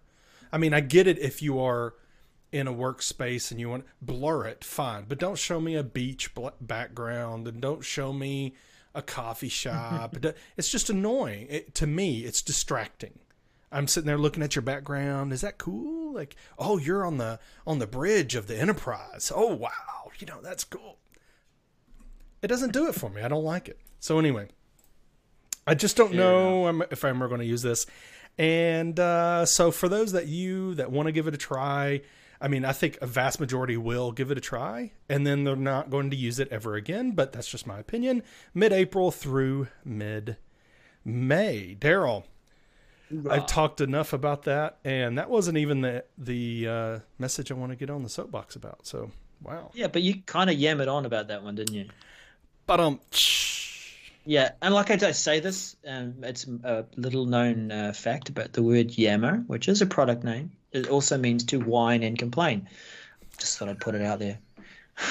I 0.51 0.57
mean, 0.57 0.73
I 0.73 0.81
get 0.81 1.07
it 1.07 1.19
if 1.19 1.41
you 1.41 1.59
are 1.59 1.93
in 2.51 2.67
a 2.67 2.73
workspace 2.73 3.51
and 3.51 3.59
you 3.59 3.69
want 3.69 3.85
blur 4.01 4.45
it 4.45 4.63
fine. 4.63 5.05
But 5.07 5.19
don't 5.19 5.37
show 5.37 5.59
me 5.59 5.75
a 5.75 5.83
beach 5.83 6.31
background 6.61 7.47
and 7.47 7.61
don't 7.61 7.83
show 7.83 8.11
me 8.13 8.55
a 8.95 9.01
coffee 9.01 9.49
shop. 9.49 10.17
It's 10.57 10.69
just 10.69 10.89
annoying. 10.89 11.47
It, 11.49 11.75
to 11.75 11.87
me 11.87 12.21
it's 12.21 12.41
distracting. 12.41 13.19
I'm 13.71 13.87
sitting 13.87 14.07
there 14.07 14.17
looking 14.17 14.41
at 14.41 14.55
your 14.55 14.63
background. 14.63 15.31
Is 15.31 15.41
that 15.41 15.57
cool? 15.57 16.13
Like 16.13 16.35
oh 16.57 16.77
you're 16.77 17.05
on 17.05 17.17
the 17.17 17.39
on 17.67 17.79
the 17.79 17.87
bridge 17.87 18.35
of 18.35 18.47
the 18.47 18.57
enterprise. 18.57 19.31
Oh 19.33 19.53
wow. 19.53 20.11
You 20.17 20.27
know 20.27 20.41
that's 20.41 20.63
cool. 20.63 20.97
It 22.41 22.47
doesn't 22.47 22.73
do 22.73 22.87
it 22.87 22.95
for 22.95 23.09
me. 23.09 23.21
I 23.21 23.27
don't 23.27 23.43
like 23.43 23.67
it. 23.67 23.79
So 23.99 24.17
anyway 24.17 24.49
i 25.69 25.75
just 25.75 25.95
don't 25.95 26.13
know 26.13 26.67
if 26.89 27.05
i'm 27.05 27.17
ever 27.17 27.27
going 27.27 27.41
to 27.41 27.45
use 27.45 27.61
this. 27.61 27.85
And 28.39 28.97
uh, 28.99 29.45
so 29.45 29.69
for 29.69 29.89
those 29.89 30.13
that 30.13 30.27
you 30.27 30.73
that 30.75 30.91
want 30.91 31.07
to 31.07 31.11
give 31.11 31.27
it 31.27 31.33
a 31.33 31.37
try 31.37 32.01
I 32.41 32.47
mean, 32.47 32.63
I 32.63 32.71
think 32.71 32.97
a 33.01 33.07
vast 33.07 33.39
majority 33.39 33.75
will 33.75 34.11
give 34.11 34.31
it 34.31 34.37
a 34.37 34.41
try 34.41 34.91
and 35.09 35.27
then 35.27 35.43
they're 35.43 35.55
not 35.55 35.89
going 35.89 36.09
to 36.11 36.15
use 36.15 36.39
it 36.39 36.47
ever 36.51 36.75
again, 36.75 37.11
but 37.11 37.33
that's 37.33 37.49
just 37.49 37.67
my 37.67 37.79
opinion. 37.79 38.23
Mid 38.53 38.71
April 38.71 39.11
through 39.11 39.67
mid 39.83 40.37
May. 41.03 41.75
Daryl, 41.79 42.23
I've 43.29 43.45
talked 43.45 43.81
enough 43.81 44.13
about 44.13 44.43
that, 44.43 44.77
and 44.83 45.17
that 45.17 45.29
wasn't 45.29 45.57
even 45.57 45.81
the 45.81 46.05
the 46.17 46.67
uh, 46.67 46.99
message 47.17 47.51
I 47.51 47.55
want 47.55 47.71
to 47.71 47.75
get 47.75 47.89
on 47.89 48.03
the 48.03 48.09
soapbox 48.09 48.55
about. 48.55 48.85
So, 48.85 49.11
wow. 49.41 49.71
Yeah, 49.73 49.87
but 49.87 50.01
you 50.01 50.21
kind 50.25 50.49
of 50.49 50.57
yammered 50.57 50.87
on 50.87 51.05
about 51.05 51.27
that 51.29 51.43
one, 51.43 51.55
didn't 51.55 51.75
you? 51.75 51.87
But 52.65 52.79
um. 52.79 52.99
Yeah, 54.25 54.51
and 54.61 54.75
like 54.75 54.91
I 54.91 55.11
say 55.11 55.39
this, 55.39 55.75
um, 55.87 56.15
it's 56.21 56.45
a 56.63 56.85
little 56.97 57.25
known 57.25 57.71
uh, 57.71 57.93
fact 57.93 58.29
about 58.29 58.53
the 58.53 58.61
word 58.61 58.95
yammer, 58.95 59.37
which 59.47 59.67
is 59.67 59.81
a 59.81 59.87
product 59.87 60.23
name 60.23 60.51
it 60.71 60.87
also 60.87 61.17
means 61.17 61.45
to 61.45 61.59
whine 61.59 62.03
and 62.03 62.17
complain. 62.17 62.67
Just 63.37 63.57
thought 63.57 63.69
I'd 63.69 63.79
put 63.79 63.95
it 63.95 64.01
out 64.01 64.19
there. 64.19 64.39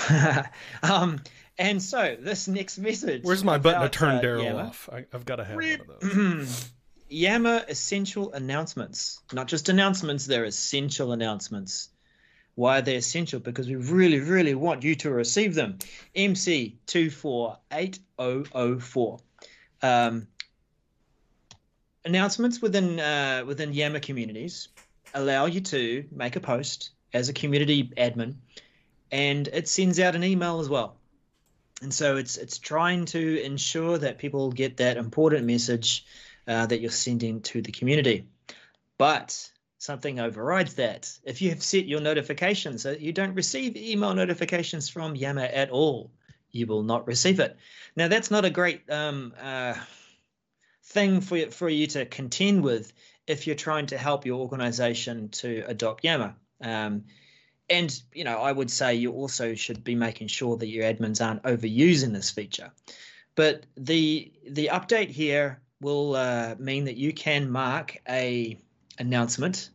um, 0.82 1.20
and 1.58 1.82
so 1.82 2.16
this 2.20 2.46
next 2.46 2.78
message. 2.78 3.22
Where's 3.24 3.44
my 3.44 3.58
button 3.58 3.82
to 3.82 3.88
turn 3.88 4.16
uh, 4.16 4.20
Daryl 4.20 4.44
Yammer. 4.44 4.60
off? 4.60 4.88
I, 4.92 5.06
have 5.12 5.24
got 5.24 5.36
to 5.36 5.44
have 5.44 5.56
one 5.56 5.80
of 5.80 6.00
those. 6.00 6.70
Yammer 7.08 7.64
essential 7.68 8.32
announcements. 8.32 9.20
Not 9.32 9.48
just 9.48 9.68
announcements, 9.68 10.26
they're 10.26 10.44
essential 10.44 11.12
announcements. 11.12 11.88
Why 12.54 12.78
are 12.78 12.82
they 12.82 12.96
essential? 12.96 13.40
Because 13.40 13.68
we 13.68 13.76
really, 13.76 14.20
really 14.20 14.54
want 14.54 14.82
you 14.82 14.94
to 14.96 15.10
receive 15.10 15.54
them. 15.54 15.78
MC 16.14 16.76
two 16.86 17.08
four 17.10 17.56
eight 17.72 17.96
zero 17.96 18.04
oh 18.18 18.42
zero 18.42 18.50
oh 18.54 18.78
four. 18.78 19.18
Um, 19.80 20.26
announcements 22.04 22.60
within 22.60 23.00
uh, 23.00 23.44
within 23.46 23.72
Yammer 23.72 24.00
communities 24.00 24.68
allow 25.14 25.46
you 25.46 25.60
to 25.60 26.04
make 26.10 26.36
a 26.36 26.40
post 26.40 26.90
as 27.12 27.28
a 27.28 27.32
community 27.32 27.90
admin, 27.96 28.34
and 29.10 29.48
it 29.48 29.68
sends 29.68 29.98
out 29.98 30.14
an 30.14 30.24
email 30.24 30.60
as 30.60 30.68
well. 30.68 30.96
And 31.80 31.94
so 31.94 32.16
it's 32.16 32.36
it's 32.36 32.58
trying 32.58 33.04
to 33.06 33.42
ensure 33.42 33.98
that 33.98 34.18
people 34.18 34.50
get 34.50 34.78
that 34.78 34.96
important 34.96 35.46
message 35.46 36.04
uh, 36.46 36.66
that 36.66 36.80
you're 36.80 36.90
sending 36.90 37.40
to 37.42 37.62
the 37.62 37.72
community. 37.72 38.26
But 38.96 39.50
something 39.78 40.18
overrides 40.18 40.74
that. 40.74 41.16
If 41.24 41.40
you 41.40 41.50
have 41.50 41.62
set 41.62 41.86
your 41.86 42.00
notifications 42.00 42.82
so 42.82 42.92
you 42.92 43.12
don't 43.12 43.34
receive 43.34 43.76
email 43.76 44.14
notifications 44.14 44.88
from 44.88 45.14
Yammer 45.14 45.42
at 45.42 45.70
all, 45.70 46.10
you 46.50 46.66
will 46.66 46.82
not 46.82 47.06
receive 47.06 47.38
it. 47.38 47.56
Now 47.94 48.08
that's 48.08 48.30
not 48.30 48.44
a 48.44 48.50
great 48.50 48.90
um, 48.90 49.32
uh, 49.40 49.74
thing 50.82 51.20
for 51.20 51.38
for 51.50 51.68
you 51.68 51.86
to 51.88 52.06
contend 52.06 52.64
with 52.64 52.92
if 53.28 53.46
you're 53.46 53.56
trying 53.56 53.86
to 53.86 53.98
help 53.98 54.26
your 54.26 54.40
organization 54.40 55.28
to 55.28 55.62
adopt 55.68 56.02
Yammer. 56.02 56.34
Um, 56.60 57.04
and 57.70 58.02
you 58.12 58.24
know, 58.24 58.38
I 58.38 58.50
would 58.50 58.70
say 58.70 58.94
you 58.94 59.12
also 59.12 59.54
should 59.54 59.84
be 59.84 59.94
making 59.94 60.28
sure 60.28 60.56
that 60.56 60.66
your 60.66 60.84
admins 60.84 61.24
aren't 61.24 61.42
overusing 61.42 62.12
this 62.12 62.30
feature. 62.30 62.72
But 63.34 63.66
the 63.76 64.32
the 64.48 64.70
update 64.72 65.10
here 65.10 65.60
will 65.80 66.16
uh, 66.16 66.56
mean 66.58 66.84
that 66.84 66.96
you 66.96 67.12
can 67.12 67.50
mark 67.50 67.98
a 68.08 68.58
announcement 68.98 69.70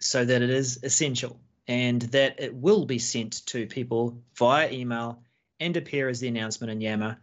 so 0.00 0.24
that 0.24 0.42
it 0.42 0.50
is 0.50 0.80
essential 0.82 1.38
and 1.68 2.02
that 2.02 2.40
it 2.40 2.54
will 2.54 2.86
be 2.86 2.98
sent 2.98 3.46
to 3.46 3.66
people 3.66 4.18
via 4.36 4.70
email 4.70 5.22
and 5.60 5.76
appear 5.76 6.08
as 6.08 6.20
the 6.20 6.28
announcement 6.28 6.72
in 6.72 6.80
Yammer. 6.80 7.18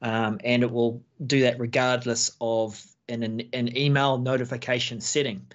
Um, 0.00 0.40
and 0.42 0.62
it 0.62 0.70
will 0.70 1.02
do 1.24 1.42
that 1.42 1.60
regardless 1.60 2.32
of 2.40 2.82
in 3.08 3.22
an, 3.22 3.42
an 3.52 3.76
email 3.76 4.18
notification 4.18 5.00
setting. 5.00 5.46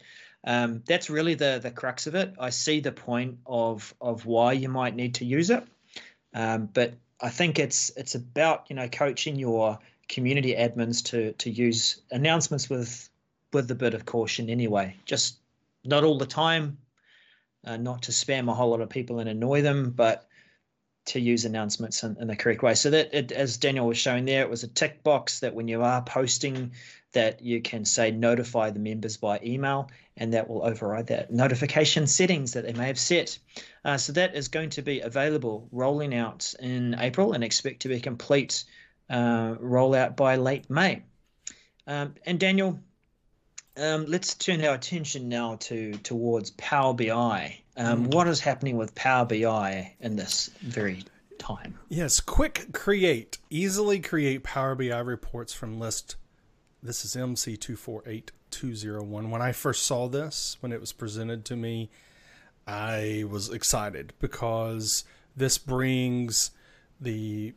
Um, 0.46 0.84
that's 0.86 1.10
really 1.10 1.34
the 1.34 1.60
the 1.62 1.72
crux 1.72 2.08
of 2.08 2.16
it. 2.16 2.34
I 2.40 2.50
see 2.50 2.80
the 2.80 2.92
point 2.92 3.40
of 3.46 3.94
of 4.00 4.26
why 4.26 4.54
you 4.54 4.70
might 4.70 4.96
need 4.96 5.16
to 5.16 5.26
use 5.26 5.50
it, 5.50 5.68
um, 6.34 6.70
but 6.74 6.94
I 7.20 7.30
think 7.30 7.60
it's 7.60 7.92
it's 7.98 8.16
about 8.16 8.66
you 8.70 8.76
know 8.76 8.88
coaching 8.88 9.36
your 9.36 9.80
community 10.08 10.56
admins 10.56 11.04
to 11.06 11.34
to 11.34 11.50
use 11.50 12.02
announcements 12.12 12.70
with 12.70 13.10
with 13.52 13.70
a 13.72 13.76
bit 13.76 13.94
of 13.94 14.06
caution 14.06 14.50
anyway. 14.50 14.96
Just 15.06 15.38
not 15.84 16.06
all 16.06 16.18
the 16.18 16.26
time, 16.26 16.78
uh, 17.66 17.78
not 17.78 18.04
to 18.04 18.12
spam 18.12 18.50
a 18.50 18.54
whole 18.54 18.70
lot 18.70 18.82
of 18.82 18.90
people 18.90 19.20
and 19.20 19.30
annoy 19.30 19.62
them, 19.62 19.92
but 19.92 20.30
to 21.06 21.20
use 21.20 21.46
announcements 21.46 22.04
in, 22.04 22.18
in 22.20 22.28
the 22.28 22.36
correct 22.36 22.62
way. 22.62 22.76
So 22.76 22.92
that, 22.92 23.14
it, 23.14 23.32
as 23.32 23.58
Daniel 23.58 23.88
was 23.88 23.98
showing 23.98 24.26
there, 24.26 24.44
it 24.44 24.50
was 24.50 24.64
a 24.64 24.68
tick 24.68 25.04
box 25.04 25.40
that 25.40 25.56
when 25.56 25.68
you 25.68 25.82
are 25.82 26.02
posting, 26.02 26.72
that 27.14 27.42
you 27.42 27.62
can 27.62 27.86
say 27.86 28.12
notify 28.12 28.70
the 28.70 28.80
members 28.80 29.18
by 29.18 29.40
email, 29.44 29.90
and 30.16 30.34
that 30.34 30.50
will 30.50 30.64
override 30.64 31.08
that 31.08 31.32
notification 31.32 32.08
settings 32.08 32.54
that 32.54 32.66
they 32.66 32.74
may 32.74 32.88
have 32.88 33.00
set. 33.00 33.38
Uh, 33.84 33.98
so 33.98 34.14
that 34.14 34.36
is 34.36 34.48
going 34.48 34.70
to 34.72 34.82
be 34.82 35.00
available, 35.00 35.68
rolling 35.72 36.14
out 36.14 36.54
in 36.60 36.96
April, 37.00 37.34
and 37.34 37.44
expect 37.44 37.82
to 37.82 37.88
be 37.90 38.00
complete 38.00 38.64
uh, 39.10 39.56
rollout 39.56 40.16
by 40.16 40.36
late 40.36 40.70
May. 40.70 41.02
Um, 41.88 42.14
and 42.26 42.40
Daniel, 42.40 42.80
um, 43.76 44.06
let's 44.06 44.36
turn 44.36 44.64
our 44.64 44.76
attention 44.76 45.30
now 45.30 45.56
to 45.62 45.94
towards 45.94 46.52
Power 46.52 46.94
BI. 46.94 47.58
Um, 47.76 48.06
mm. 48.08 48.14
What 48.14 48.28
is 48.28 48.40
happening 48.40 48.78
with 48.78 48.94
Power 48.94 49.26
BI 49.26 49.96
in 50.00 50.16
this 50.16 50.50
very 50.62 51.04
time? 51.40 51.80
Yes, 51.88 52.20
quick 52.20 52.72
create, 52.74 53.40
easily 53.50 54.00
create 54.00 54.44
Power 54.44 54.76
BI 54.76 55.00
reports 55.00 55.54
from 55.54 55.80
list. 55.80 56.18
This 56.82 57.04
is 57.04 57.14
MC248201. 57.16 59.30
When 59.30 59.42
I 59.42 59.52
first 59.52 59.84
saw 59.84 60.08
this, 60.08 60.56
when 60.62 60.72
it 60.72 60.80
was 60.80 60.94
presented 60.94 61.44
to 61.46 61.58
me, 61.58 61.90
I 62.66 63.26
was 63.30 63.50
excited 63.50 64.14
because 64.20 65.04
this 65.36 65.58
brings 65.58 66.52
the 67.02 67.54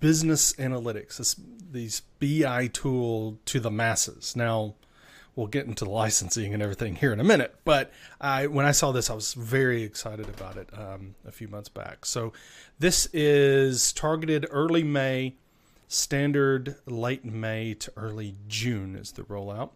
business 0.00 0.54
analytics, 0.54 1.18
this, 1.18 1.36
these 1.70 2.02
BI 2.18 2.66
tool 2.68 3.38
to 3.44 3.60
the 3.60 3.70
masses. 3.70 4.34
Now, 4.34 4.74
we'll 5.36 5.46
get 5.46 5.66
into 5.66 5.84
the 5.84 5.90
licensing 5.90 6.52
and 6.52 6.60
everything 6.60 6.96
here 6.96 7.12
in 7.12 7.20
a 7.20 7.24
minute. 7.24 7.54
But 7.64 7.92
I, 8.20 8.48
when 8.48 8.66
I 8.66 8.72
saw 8.72 8.90
this, 8.90 9.08
I 9.08 9.14
was 9.14 9.34
very 9.34 9.84
excited 9.84 10.28
about 10.28 10.56
it 10.56 10.68
um, 10.76 11.14
a 11.24 11.30
few 11.30 11.46
months 11.46 11.68
back. 11.68 12.04
So 12.04 12.32
this 12.80 13.06
is 13.12 13.92
targeted 13.92 14.48
early 14.50 14.82
May, 14.82 15.36
standard 15.88 16.76
late 16.86 17.24
May 17.24 17.74
to 17.74 17.92
early 17.96 18.36
June 18.46 18.94
is 18.94 19.12
the 19.12 19.22
rollout. 19.22 19.70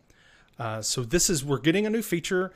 Uh, 0.59 0.83
so 0.83 1.03
this 1.03 1.29
is 1.29 1.45
we're 1.45 1.59
getting 1.59 1.87
a 1.87 1.91
new 1.91 2.03
feature 2.03 2.53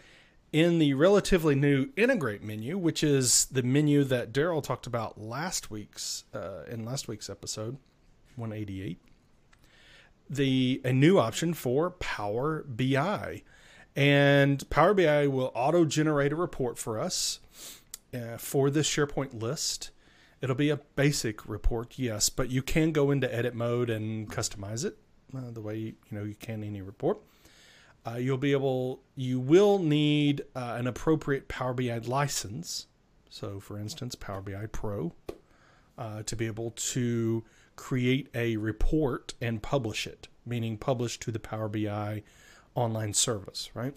in 0.52 0.78
the 0.78 0.94
relatively 0.94 1.54
new 1.54 1.88
integrate 1.96 2.42
menu, 2.42 2.78
which 2.78 3.02
is 3.02 3.46
the 3.46 3.62
menu 3.62 4.04
that 4.04 4.32
Daryl 4.32 4.62
talked 4.62 4.86
about 4.86 5.20
last 5.20 5.70
week's 5.70 6.24
uh, 6.32 6.62
in 6.68 6.84
last 6.84 7.08
week's 7.08 7.28
episode, 7.28 7.78
188 8.36 9.00
the 10.28 10.80
a 10.84 10.92
new 10.92 11.18
option 11.18 11.54
for 11.54 11.90
Power 11.90 12.64
BI. 12.68 13.42
And 13.94 14.68
Power 14.70 14.94
BI 14.94 15.26
will 15.26 15.52
auto 15.54 15.84
generate 15.84 16.32
a 16.32 16.36
report 16.36 16.78
for 16.78 16.98
us 16.98 17.40
uh, 18.12 18.36
for 18.36 18.70
this 18.70 18.88
SharePoint 18.88 19.40
list. 19.40 19.90
It'll 20.40 20.54
be 20.56 20.70
a 20.70 20.76
basic 20.76 21.48
report, 21.48 21.98
yes, 21.98 22.28
but 22.28 22.50
you 22.50 22.62
can 22.62 22.92
go 22.92 23.10
into 23.10 23.32
edit 23.34 23.54
mode 23.54 23.88
and 23.88 24.30
customize 24.30 24.84
it 24.84 24.98
uh, 25.36 25.50
the 25.50 25.60
way 25.60 25.76
you 25.76 25.94
know 26.10 26.24
you 26.24 26.34
can 26.34 26.62
any 26.62 26.82
report. 26.82 27.18
Uh, 28.06 28.16
you'll 28.16 28.36
be 28.36 28.52
able, 28.52 29.00
you 29.16 29.40
will 29.40 29.78
need 29.78 30.42
uh, 30.54 30.76
an 30.78 30.86
appropriate 30.86 31.48
Power 31.48 31.74
BI 31.74 31.98
license. 31.98 32.86
So, 33.28 33.58
for 33.58 33.78
instance, 33.78 34.14
Power 34.14 34.40
BI 34.40 34.66
Pro 34.66 35.12
uh, 35.98 36.22
to 36.22 36.36
be 36.36 36.46
able 36.46 36.70
to 36.70 37.42
create 37.74 38.28
a 38.34 38.56
report 38.56 39.34
and 39.40 39.62
publish 39.62 40.06
it, 40.06 40.28
meaning 40.44 40.78
publish 40.78 41.18
to 41.20 41.32
the 41.32 41.40
Power 41.40 41.68
BI 41.68 42.22
online 42.74 43.12
service, 43.12 43.70
right? 43.74 43.94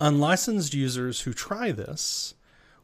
Unlicensed 0.00 0.72
users 0.72 1.22
who 1.22 1.32
try 1.32 1.72
this 1.72 2.34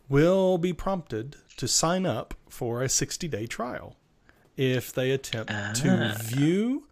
will 0.08 0.58
be 0.58 0.72
prompted 0.72 1.36
to 1.56 1.66
sign 1.66 2.06
up 2.06 2.34
for 2.48 2.82
a 2.82 2.88
60 2.88 3.28
day 3.28 3.46
trial 3.46 3.96
if 4.56 4.92
they 4.92 5.10
attempt 5.10 5.52
ah. 5.52 5.72
to 5.74 6.16
view 6.22 6.84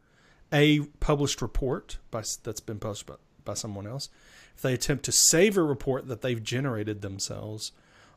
a 0.52 0.80
published 1.00 1.42
report 1.42 1.98
by, 2.10 2.22
that's 2.42 2.60
been 2.60 2.78
published 2.78 3.06
by, 3.06 3.14
by 3.44 3.54
someone 3.54 3.86
else, 3.86 4.08
if 4.54 4.62
they 4.62 4.74
attempt 4.74 5.04
to 5.04 5.12
save 5.12 5.56
a 5.56 5.62
report 5.62 6.08
that 6.08 6.22
they've 6.22 6.42
generated 6.42 7.02
themselves, 7.02 7.72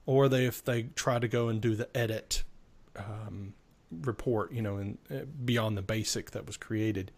or 0.06 0.30
they 0.30 0.46
if 0.46 0.64
they 0.64 0.84
try 0.96 1.20
to 1.20 1.28
go 1.28 1.50
and 1.50 1.62
do 1.62 1.76
the 1.76 1.96
edit 1.98 2.44
um, 2.96 3.54
report, 3.92 4.52
you 4.52 4.62
know, 4.62 4.78
and 4.78 4.98
uh, 5.10 5.20
beyond 5.44 5.78
the 5.78 5.82
basic 5.82 6.32
that 6.32 6.46
was 6.46 6.58
created. 6.58 7.12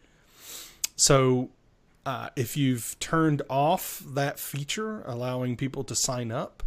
So, 0.95 1.49
uh, 2.05 2.29
if 2.35 2.55
you've 2.55 2.97
turned 2.99 3.41
off 3.49 4.01
that 4.05 4.39
feature, 4.39 5.03
allowing 5.05 5.57
people 5.57 5.83
to 5.83 5.95
sign 5.95 6.31
up, 6.31 6.63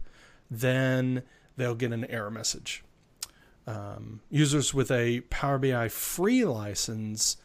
then 0.53 1.23
they'll 1.57 1.75
get 1.75 1.93
an 1.93 2.05
error 2.05 2.31
message. 2.31 2.85
Um, 3.67 4.21
users 4.29 4.75
with 4.75 4.91
a 4.91 5.21
Power 5.23 5.59
BI 5.59 5.89
free 5.89 6.45
license 6.45 7.37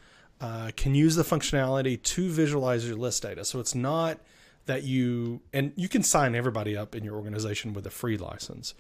uh, 0.42 0.72
can 0.76 0.94
use 0.94 1.16
the 1.16 1.24
functionality 1.24 2.02
to 2.02 2.30
visualize 2.30 2.88
your 2.88 2.98
list 2.98 3.24
data. 3.24 3.46
So 3.46 3.60
it's 3.60 3.76
not 3.76 4.20
that 4.66 4.84
you 4.84 5.42
and 5.54 5.72
you 5.76 5.88
can 5.88 6.04
sign 6.04 6.36
everybody 6.36 6.76
up 6.76 6.96
in 6.96 7.04
your 7.04 7.16
organization 7.16 7.74
with 7.74 7.88
a 7.88 7.90
free 7.90 8.18
license. 8.18 8.74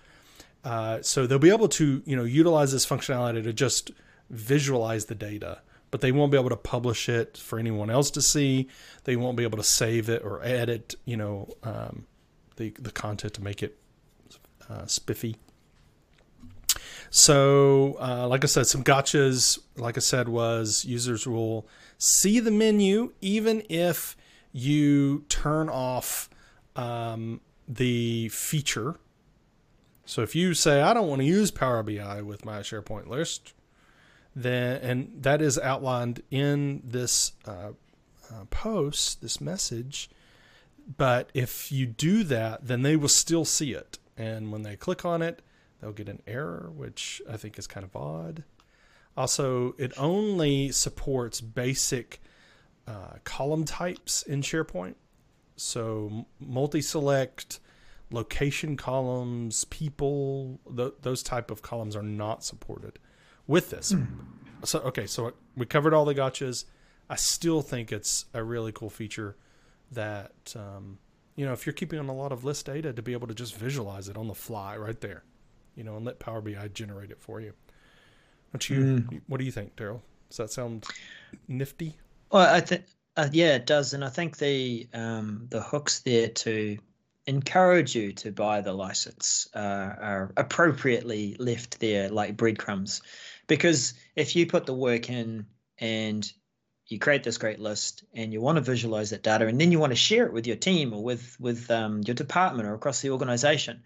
Uh, 0.63 1.01
so 1.01 1.25
they'll 1.25 1.39
be 1.39 1.51
able 1.51 1.69
to, 1.69 2.03
you 2.05 2.15
know, 2.15 2.25
utilize 2.25 2.73
this 2.73 2.85
functionality 2.85 3.41
to 3.43 3.53
just 3.53 3.91
visualize 4.29 5.05
the 5.05 5.15
data, 5.15 5.61
but 5.91 6.01
they 6.01 6.11
won't 6.11 6.31
be 6.31 6.37
able 6.37 6.49
to 6.49 6.57
publish 6.57 7.07
it 7.07 7.37
for 7.37 7.57
anyone 7.57 7.89
else 7.89 8.11
to 8.11 8.21
see. 8.21 8.67
They 9.05 9.15
won't 9.15 9.37
be 9.37 9.43
able 9.43 9.57
to 9.57 9.63
save 9.63 10.09
it 10.09 10.23
or 10.23 10.43
edit, 10.43 10.95
you 11.05 11.15
know, 11.15 11.47
um, 11.63 12.05
the 12.57 12.71
the 12.71 12.91
content 12.91 13.35
to 13.35 13.43
make 13.43 13.63
it 13.63 13.77
spiffy. 14.85 15.37
So, 17.09 17.95
uh, 17.99 18.27
like 18.27 18.43
I 18.43 18.47
said, 18.47 18.67
some 18.67 18.83
gotchas, 18.83 19.59
like 19.77 19.97
I 19.97 20.01
said, 20.01 20.27
was 20.27 20.83
users 20.85 21.25
will 21.25 21.67
see 21.97 22.39
the 22.39 22.51
menu 22.51 23.13
even 23.21 23.63
if 23.69 24.17
you 24.51 25.23
turn 25.29 25.69
off 25.69 26.29
um, 26.75 27.41
the 27.67 28.29
feature 28.29 28.97
so 30.07 30.21
if 30.21 30.35
you 30.35 30.53
say 30.53 30.81
I 30.81 30.93
don't 30.93 31.09
want 31.09 31.19
to 31.19 31.27
use 31.27 31.51
Power 31.51 31.83
BI 31.83 32.21
with 32.21 32.45
my 32.45 32.59
SharePoint 32.59 33.07
list, 33.07 33.53
then 34.33 34.81
and 34.81 35.11
that 35.21 35.41
is 35.41 35.59
outlined 35.59 36.23
in 36.31 36.81
this 36.83 37.33
uh, 37.45 37.71
uh, 38.31 38.45
post, 38.49 39.21
this 39.21 39.41
message. 39.41 40.09
But 40.95 41.29
if 41.33 41.73
you 41.73 41.85
do 41.85 42.23
that, 42.23 42.67
then 42.67 42.83
they 42.83 42.95
will 42.95 43.09
still 43.09 43.43
see 43.43 43.73
it, 43.73 43.99
and 44.17 44.51
when 44.51 44.63
they 44.63 44.75
click 44.75 45.05
on 45.05 45.21
it, 45.21 45.41
they'll 45.79 45.91
get 45.91 46.09
an 46.09 46.21
error, 46.27 46.71
which 46.75 47.21
I 47.29 47.37
think 47.37 47.59
is 47.59 47.67
kind 47.67 47.83
of 47.83 47.95
odd. 47.95 48.43
Also, 49.15 49.75
it 49.77 49.93
only 49.97 50.71
supports 50.71 51.41
basic 51.41 52.21
uh, 52.87 53.17
column 53.23 53.65
types 53.65 54.23
in 54.23 54.41
SharePoint. 54.41 54.95
So 55.55 56.27
multi-select, 56.39 57.59
location 58.11 58.77
columns, 58.77 59.65
people, 59.65 60.59
th- 60.75 60.93
those 61.01 61.23
type 61.23 61.51
of 61.51 61.61
columns 61.61 61.95
are 61.95 62.03
not 62.03 62.43
supported 62.43 62.99
with 63.47 63.69
this. 63.71 63.93
Mm. 63.93 64.07
So 64.63 64.79
okay, 64.79 65.05
so 65.05 65.33
we 65.55 65.65
covered 65.65 65.93
all 65.93 66.05
the 66.05 66.15
gotchas. 66.15 66.65
I 67.09 67.15
still 67.15 67.61
think 67.61 67.91
it's 67.91 68.25
a 68.33 68.43
really 68.43 68.71
cool 68.71 68.89
feature 68.89 69.35
that 69.91 70.53
um, 70.55 70.99
you 71.37 71.45
know 71.45 71.53
if 71.53 71.65
you're 71.65 71.73
keeping 71.73 71.99
on 71.99 72.09
a 72.09 72.13
lot 72.13 72.33
of 72.33 72.43
list 72.43 72.65
data 72.65 72.91
to 72.91 73.01
be 73.01 73.13
able 73.13 73.27
to 73.27 73.33
just 73.33 73.55
visualize 73.55 74.09
it 74.09 74.17
on 74.17 74.27
the 74.27 74.35
fly 74.35 74.75
right 74.75 74.99
there, 74.99 75.23
you 75.75 75.85
know, 75.85 75.95
and 75.95 76.05
let 76.05 76.19
Power 76.19 76.41
BI 76.41 76.67
generate 76.73 77.11
it 77.11 77.21
for 77.21 77.39
you. 77.39 77.53
Don't 78.51 78.69
you? 78.69 78.79
Mm. 78.79 79.21
What 79.27 79.37
do 79.37 79.45
you 79.45 79.51
think, 79.51 79.75
Daryl? 79.77 80.01
Does 80.29 80.37
that 80.37 80.51
sound 80.51 80.85
nifty? 81.47 81.95
Well, 82.31 82.53
I 82.53 82.59
think 82.59 82.83
uh, 83.15 83.29
yeah, 83.31 83.55
it 83.55 83.65
does, 83.65 83.93
and 83.93 84.03
I 84.03 84.09
think 84.09 84.37
the 84.37 84.87
um, 84.93 85.47
the 85.49 85.61
hooks 85.61 85.99
there 85.99 86.27
to 86.27 86.77
encourage 87.27 87.95
you 87.95 88.13
to 88.13 88.31
buy 88.31 88.61
the 88.61 88.73
license 88.73 89.49
uh, 89.53 89.59
are 89.99 90.31
appropriately 90.37 91.35
left 91.39 91.79
there 91.79 92.09
like 92.09 92.37
breadcrumbs. 92.37 93.01
Because 93.47 93.93
if 94.15 94.35
you 94.35 94.47
put 94.47 94.65
the 94.65 94.73
work 94.73 95.09
in 95.09 95.45
and 95.77 96.31
you 96.87 96.99
create 96.99 97.23
this 97.23 97.37
great 97.37 97.59
list 97.59 98.03
and 98.13 98.31
you 98.31 98.39
want 98.39 98.55
to 98.57 98.61
visualize 98.61 99.09
that 99.09 99.23
data 99.23 99.45
and 99.47 99.59
then 99.59 99.71
you 99.71 99.79
want 99.79 99.91
to 99.91 99.97
share 99.97 100.25
it 100.25 100.33
with 100.33 100.47
your 100.47 100.55
team 100.55 100.93
or 100.93 101.03
with 101.03 101.37
with 101.39 101.69
um, 101.69 102.01
your 102.05 102.15
department 102.15 102.67
or 102.67 102.73
across 102.73 103.01
the 103.01 103.09
organization, 103.09 103.83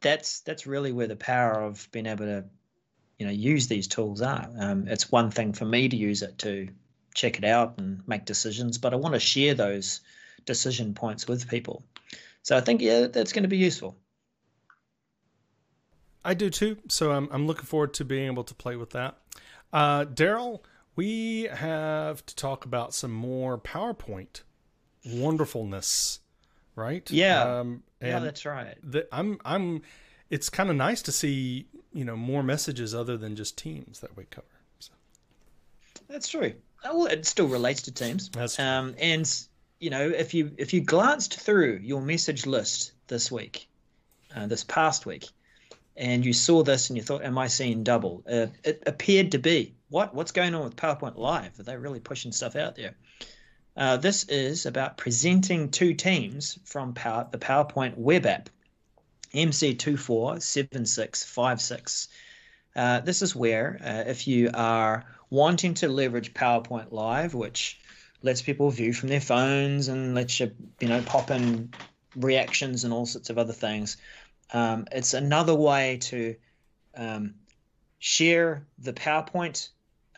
that's 0.00 0.40
that's 0.40 0.66
really 0.66 0.92
where 0.92 1.06
the 1.06 1.16
power 1.16 1.62
of 1.62 1.88
being 1.90 2.06
able 2.06 2.26
to 2.26 2.44
you 3.18 3.26
know 3.26 3.32
use 3.32 3.66
these 3.66 3.88
tools 3.88 4.20
are. 4.20 4.48
Um, 4.58 4.88
it's 4.88 5.10
one 5.10 5.30
thing 5.30 5.52
for 5.54 5.64
me 5.64 5.88
to 5.88 5.96
use 5.96 6.22
it 6.22 6.38
to 6.38 6.68
check 7.14 7.38
it 7.38 7.44
out 7.44 7.74
and 7.78 8.06
make 8.06 8.24
decisions, 8.24 8.78
but 8.78 8.92
I 8.92 8.96
want 8.96 9.14
to 9.14 9.20
share 9.20 9.54
those 9.54 10.00
decision 10.44 10.94
points 10.94 11.26
with 11.26 11.48
people. 11.48 11.82
So 12.42 12.56
I 12.56 12.60
think 12.60 12.82
yeah, 12.82 13.06
that's 13.06 13.32
going 13.32 13.44
to 13.44 13.48
be 13.48 13.58
useful. 13.58 13.96
I 16.24 16.34
do 16.34 16.50
too. 16.50 16.76
So 16.88 17.12
I'm 17.12 17.28
I'm 17.32 17.46
looking 17.46 17.64
forward 17.64 17.94
to 17.94 18.04
being 18.04 18.26
able 18.26 18.44
to 18.44 18.54
play 18.54 18.76
with 18.76 18.90
that. 18.90 19.16
Uh, 19.72 20.04
Daryl, 20.04 20.60
we 20.96 21.44
have 21.44 22.24
to 22.26 22.36
talk 22.36 22.64
about 22.64 22.94
some 22.94 23.12
more 23.12 23.58
PowerPoint 23.58 24.42
wonderfulness, 25.06 26.20
right? 26.76 27.08
Yeah. 27.10 27.60
Um, 27.60 27.82
yeah, 28.00 28.18
that's 28.18 28.44
right. 28.44 28.76
The, 28.82 29.06
I'm 29.12 29.38
I'm. 29.44 29.82
It's 30.30 30.48
kind 30.48 30.70
of 30.70 30.76
nice 30.76 31.02
to 31.02 31.12
see 31.12 31.66
you 31.92 32.04
know 32.04 32.16
more 32.16 32.42
messages 32.42 32.94
other 32.94 33.16
than 33.16 33.36
just 33.36 33.56
teams 33.56 34.00
that 34.00 34.16
we 34.16 34.24
cover. 34.24 34.46
So. 34.78 34.92
That's 36.08 36.28
true. 36.28 36.54
Well, 36.84 37.06
it 37.06 37.26
still 37.26 37.48
relates 37.48 37.82
to 37.82 37.92
teams. 37.92 38.28
That's 38.30 38.56
true. 38.56 38.64
Um, 38.64 38.94
and 38.98 39.30
you 39.78 39.90
know, 39.90 40.08
if 40.08 40.34
you 40.34 40.52
if 40.58 40.72
you 40.72 40.80
glanced 40.80 41.40
through 41.40 41.80
your 41.82 42.00
message 42.00 42.46
list 42.46 42.92
this 43.06 43.30
week, 43.30 43.68
uh, 44.34 44.46
this 44.46 44.64
past 44.64 45.06
week, 45.06 45.28
and 45.96 46.24
you 46.24 46.32
saw 46.32 46.62
this 46.62 46.90
and 46.90 46.96
you 46.96 47.02
thought, 47.02 47.22
"Am 47.22 47.38
I 47.38 47.48
seeing 47.48 47.84
double?" 47.84 48.22
Uh, 48.26 48.46
it 48.64 48.82
appeared 48.86 49.32
to 49.32 49.38
be. 49.38 49.74
What 49.88 50.14
what's 50.14 50.32
going 50.32 50.54
on 50.54 50.64
with 50.64 50.76
PowerPoint 50.76 51.16
Live? 51.16 51.60
Are 51.60 51.64
they 51.64 51.76
really 51.76 52.00
pushing 52.00 52.32
stuff 52.32 52.56
out 52.56 52.76
there? 52.76 52.96
Uh, 53.76 53.96
this 53.96 54.24
is 54.24 54.66
about 54.66 54.98
presenting 54.98 55.70
to 55.70 55.94
teams 55.94 56.58
from 56.64 56.92
power, 56.92 57.26
the 57.30 57.38
PowerPoint 57.38 57.96
web 57.96 58.26
app, 58.26 58.50
MC247656. 59.34 62.08
Uh, 62.74 63.00
this 63.00 63.20
is 63.22 63.36
where, 63.36 63.78
uh, 63.82 64.04
if 64.08 64.28
you 64.28 64.50
are 64.52 65.04
wanting 65.30 65.72
to 65.74 65.88
leverage 65.88 66.34
PowerPoint 66.34 66.92
Live, 66.92 67.32
which 67.34 67.80
lets 68.22 68.42
people 68.42 68.70
view 68.70 68.92
from 68.92 69.08
their 69.08 69.20
phones 69.20 69.88
and 69.88 70.14
lets 70.14 70.38
you, 70.40 70.52
you 70.80 70.88
know, 70.88 71.00
pop 71.02 71.30
in 71.30 71.72
reactions 72.14 72.84
and 72.84 72.92
all 72.92 73.06
sorts 73.06 73.30
of 73.30 73.38
other 73.38 73.54
things, 73.54 73.96
um, 74.52 74.86
it's 74.92 75.14
another 75.14 75.54
way 75.54 75.98
to 76.02 76.36
um, 76.94 77.34
share 77.98 78.66
the 78.78 78.92
PowerPoint 78.92 79.68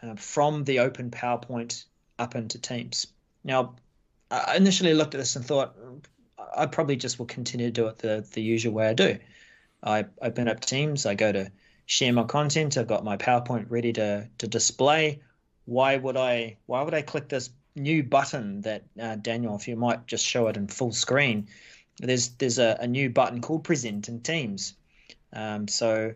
uh, 0.03 0.15
from 0.17 0.65
the 0.65 0.81
open 0.81 1.11
PowerPoint 1.11 1.85
up 2.19 2.35
into 2.35 2.59
Teams. 2.59 3.07
Now, 3.45 3.75
I 4.31 4.57
initially 4.57 4.95
looked 4.95 5.15
at 5.15 5.19
this 5.19 5.37
and 5.37 5.45
thought 5.45 5.77
I 6.57 6.67
probably 6.67 6.97
just 6.97 7.19
will 7.19 7.27
continue 7.27 7.67
to 7.67 7.73
do 7.73 7.87
it 7.87 7.99
the, 7.99 8.27
the 8.33 8.43
usual 8.43 8.75
way 8.75 8.89
I 8.89 8.95
do. 8.95 9.19
I 9.83 10.07
open 10.23 10.49
up 10.49 10.61
Teams, 10.61 11.07
I 11.07 11.15
go 11.15 11.31
to 11.31 11.51
share 11.87 12.13
my 12.13 12.25
content, 12.25 12.77
I've 12.77 12.87
got 12.87 13.05
my 13.05 13.17
PowerPoint 13.17 13.67
ready 13.69 13.93
to, 13.95 14.29
to 14.39 14.47
display. 14.47 15.21
Why 15.67 15.97
would 15.97 16.17
I 16.17 16.57
why 16.67 16.83
would 16.83 16.95
I 16.95 17.03
click 17.03 17.29
this 17.29 17.51
new 17.77 18.03
button 18.03 18.63
that 18.63 18.85
uh, 19.01 19.17
Daniel, 19.17 19.57
if 19.57 19.69
you 19.69 19.77
might 19.77 20.07
just 20.07 20.25
show 20.25 20.49
it 20.49 20.57
in 20.57 20.69
full 20.69 20.93
screen, 20.93 21.49
there's 21.99 22.29
there's 22.31 22.59
a, 22.59 22.77
a 22.81 22.87
new 22.87 23.11
button 23.11 23.41
called 23.41 23.65
Present 23.65 24.09
in 24.09 24.21
Teams. 24.21 24.75
Um, 25.33 25.69
so 25.69 26.15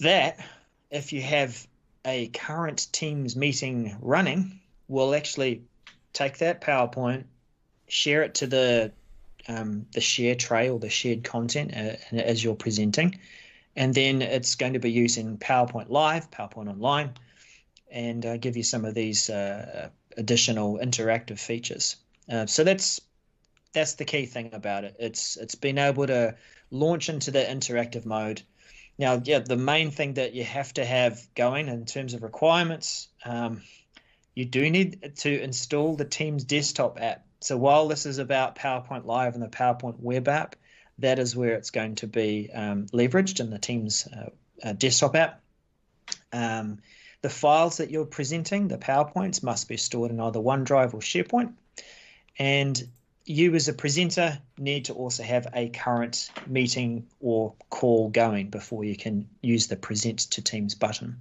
that 0.00 0.44
if 0.90 1.12
you 1.12 1.22
have 1.22 1.66
a 2.04 2.28
current 2.28 2.88
Teams 2.92 3.36
meeting 3.36 3.96
running, 4.00 4.60
will 4.88 5.14
actually 5.14 5.62
take 6.12 6.38
that 6.38 6.60
PowerPoint, 6.60 7.24
share 7.88 8.22
it 8.22 8.36
to 8.36 8.46
the 8.46 8.92
um, 9.46 9.86
the 9.92 10.00
share 10.00 10.34
tray 10.34 10.68
or 10.68 10.78
the 10.78 10.90
shared 10.90 11.24
content 11.24 11.72
uh, 11.74 12.16
as 12.16 12.42
you're 12.42 12.54
presenting, 12.54 13.18
and 13.76 13.94
then 13.94 14.22
it's 14.22 14.56
going 14.56 14.74
to 14.74 14.78
be 14.78 14.90
using 14.90 15.38
PowerPoint 15.38 15.88
Live, 15.88 16.30
PowerPoint 16.30 16.68
Online, 16.68 17.12
and 17.90 18.24
uh, 18.26 18.36
give 18.36 18.56
you 18.56 18.62
some 18.62 18.84
of 18.84 18.94
these 18.94 19.30
uh, 19.30 19.90
additional 20.16 20.78
interactive 20.78 21.38
features. 21.38 21.96
Uh, 22.30 22.46
so 22.46 22.64
that's 22.64 23.00
that's 23.72 23.94
the 23.94 24.04
key 24.04 24.26
thing 24.26 24.54
about 24.54 24.84
it. 24.84 24.96
It's 24.98 25.36
it's 25.36 25.54
been 25.54 25.78
able 25.78 26.06
to 26.06 26.36
launch 26.70 27.08
into 27.08 27.30
the 27.30 27.40
interactive 27.40 28.04
mode. 28.04 28.42
Now, 28.98 29.20
yeah, 29.22 29.38
the 29.38 29.56
main 29.56 29.90
thing 29.90 30.14
that 30.14 30.34
you 30.34 30.44
have 30.44 30.74
to 30.74 30.84
have 30.84 31.20
going 31.34 31.68
in 31.68 31.84
terms 31.84 32.14
of 32.14 32.22
requirements, 32.22 33.08
um, 33.24 33.62
you 34.34 34.44
do 34.44 34.68
need 34.68 35.12
to 35.18 35.40
install 35.40 35.94
the 35.94 36.04
Teams 36.04 36.44
desktop 36.44 37.00
app. 37.00 37.24
So 37.40 37.56
while 37.56 37.86
this 37.86 38.06
is 38.06 38.18
about 38.18 38.56
PowerPoint 38.56 39.04
Live 39.04 39.34
and 39.34 39.42
the 39.42 39.48
PowerPoint 39.48 40.00
web 40.00 40.26
app, 40.26 40.56
that 40.98 41.20
is 41.20 41.36
where 41.36 41.54
it's 41.54 41.70
going 41.70 41.94
to 41.96 42.08
be 42.08 42.50
um, 42.52 42.86
leveraged 42.86 43.38
in 43.38 43.50
the 43.50 43.58
Teams 43.58 44.08
uh, 44.08 44.30
uh, 44.64 44.72
desktop 44.72 45.14
app. 45.14 45.40
Um, 46.32 46.78
the 47.22 47.30
files 47.30 47.76
that 47.76 47.90
you're 47.90 48.04
presenting, 48.04 48.66
the 48.66 48.78
PowerPoints, 48.78 49.42
must 49.42 49.68
be 49.68 49.76
stored 49.76 50.10
in 50.10 50.20
either 50.20 50.40
OneDrive 50.40 50.94
or 50.94 51.00
SharePoint. 51.00 51.52
And 52.38 52.88
you 53.28 53.54
as 53.54 53.68
a 53.68 53.72
presenter 53.74 54.38
need 54.56 54.86
to 54.86 54.94
also 54.94 55.22
have 55.22 55.46
a 55.52 55.68
current 55.68 56.30
meeting 56.46 57.06
or 57.20 57.54
call 57.68 58.08
going 58.08 58.48
before 58.48 58.84
you 58.84 58.96
can 58.96 59.28
use 59.42 59.66
the 59.66 59.76
present 59.76 60.18
to 60.18 60.42
Teams 60.42 60.74
button. 60.74 61.18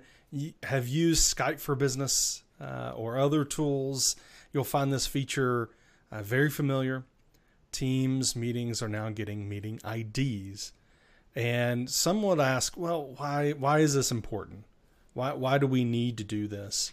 have 0.63 0.87
used 0.87 1.35
Skype 1.35 1.59
for 1.59 1.75
Business 1.75 2.43
uh, 2.61 2.93
or 2.95 3.17
other 3.17 3.43
tools, 3.43 4.15
you'll 4.53 4.63
find 4.63 4.93
this 4.93 5.07
feature 5.07 5.69
uh, 6.11 6.21
very 6.21 6.49
familiar. 6.49 7.03
Teams 7.71 8.35
meetings 8.35 8.81
are 8.81 8.89
now 8.89 9.09
getting 9.09 9.47
meeting 9.47 9.79
IDs. 9.85 10.73
And 11.35 11.89
some 11.89 12.21
would 12.23 12.39
ask, 12.39 12.75
well, 12.77 13.13
why 13.17 13.51
why 13.51 13.79
is 13.79 13.93
this 13.93 14.11
important? 14.11 14.65
Why 15.13 15.33
why 15.33 15.57
do 15.57 15.67
we 15.67 15.83
need 15.83 16.17
to 16.17 16.23
do 16.23 16.47
this? 16.47 16.91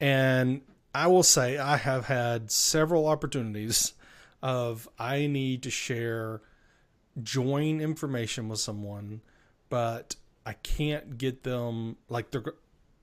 And 0.00 0.62
I 0.94 1.06
will 1.06 1.22
say 1.22 1.58
I 1.58 1.76
have 1.76 2.06
had 2.06 2.50
several 2.50 3.06
opportunities 3.06 3.92
of 4.42 4.88
I 4.98 5.26
need 5.26 5.62
to 5.64 5.70
share 5.70 6.40
join 7.22 7.80
information 7.80 8.48
with 8.48 8.60
someone, 8.60 9.20
but 9.68 10.16
I 10.46 10.54
can't 10.54 11.18
get 11.18 11.42
them 11.42 11.96
like 12.08 12.30
they're 12.30 12.44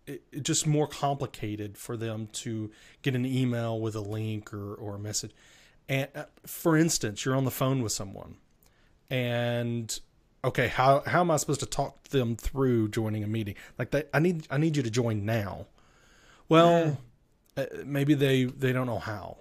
it, 0.07 0.43
just 0.43 0.67
more 0.67 0.87
complicated 0.87 1.77
for 1.77 1.97
them 1.97 2.27
to 2.33 2.71
get 3.01 3.15
an 3.15 3.25
email 3.25 3.79
with 3.79 3.95
a 3.95 4.01
link 4.01 4.53
or, 4.53 4.75
or 4.75 4.95
a 4.95 4.99
message. 4.99 5.31
And 5.87 6.09
uh, 6.15 6.25
for 6.45 6.75
instance, 6.75 7.25
you're 7.25 7.35
on 7.35 7.45
the 7.45 7.51
phone 7.51 7.81
with 7.81 7.91
someone, 7.91 8.37
and 9.09 9.97
okay, 10.43 10.67
how 10.67 11.01
how 11.05 11.21
am 11.21 11.31
I 11.31 11.37
supposed 11.37 11.59
to 11.59 11.65
talk 11.65 12.07
them 12.09 12.35
through 12.35 12.89
joining 12.89 13.23
a 13.23 13.27
meeting? 13.27 13.55
Like 13.77 13.91
they, 13.91 14.03
I 14.13 14.19
need 14.19 14.47
I 14.49 14.57
need 14.57 14.77
you 14.77 14.83
to 14.83 14.89
join 14.89 15.25
now. 15.25 15.67
Well, 16.49 16.97
yeah. 17.57 17.63
uh, 17.63 17.83
maybe 17.85 18.13
they 18.13 18.45
they 18.45 18.73
don't 18.73 18.87
know 18.87 18.99
how. 18.99 19.37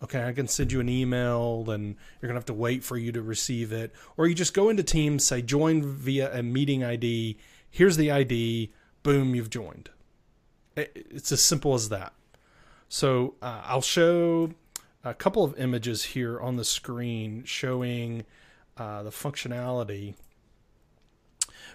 Okay, 0.00 0.24
I 0.24 0.32
can 0.32 0.46
send 0.46 0.70
you 0.70 0.78
an 0.78 0.88
email, 0.88 1.68
and 1.70 1.96
you're 2.20 2.28
gonna 2.28 2.38
have 2.38 2.44
to 2.46 2.54
wait 2.54 2.84
for 2.84 2.96
you 2.96 3.10
to 3.12 3.22
receive 3.22 3.72
it, 3.72 3.92
or 4.16 4.28
you 4.28 4.34
just 4.34 4.54
go 4.54 4.68
into 4.68 4.84
Teams, 4.84 5.24
say 5.24 5.42
join 5.42 5.82
via 5.82 6.36
a 6.38 6.42
meeting 6.42 6.84
ID. 6.84 7.38
Here's 7.70 7.96
the 7.96 8.10
ID. 8.10 8.72
Boom, 9.02 9.34
you've 9.34 9.50
joined. 9.50 9.90
It's 10.76 11.32
as 11.32 11.42
simple 11.42 11.74
as 11.74 11.88
that. 11.88 12.12
So 12.88 13.34
uh, 13.42 13.62
I'll 13.64 13.82
show 13.82 14.50
a 15.04 15.14
couple 15.14 15.44
of 15.44 15.58
images 15.58 16.04
here 16.04 16.40
on 16.40 16.56
the 16.56 16.64
screen 16.64 17.44
showing 17.44 18.24
uh, 18.76 19.02
the 19.02 19.10
functionality. 19.10 20.14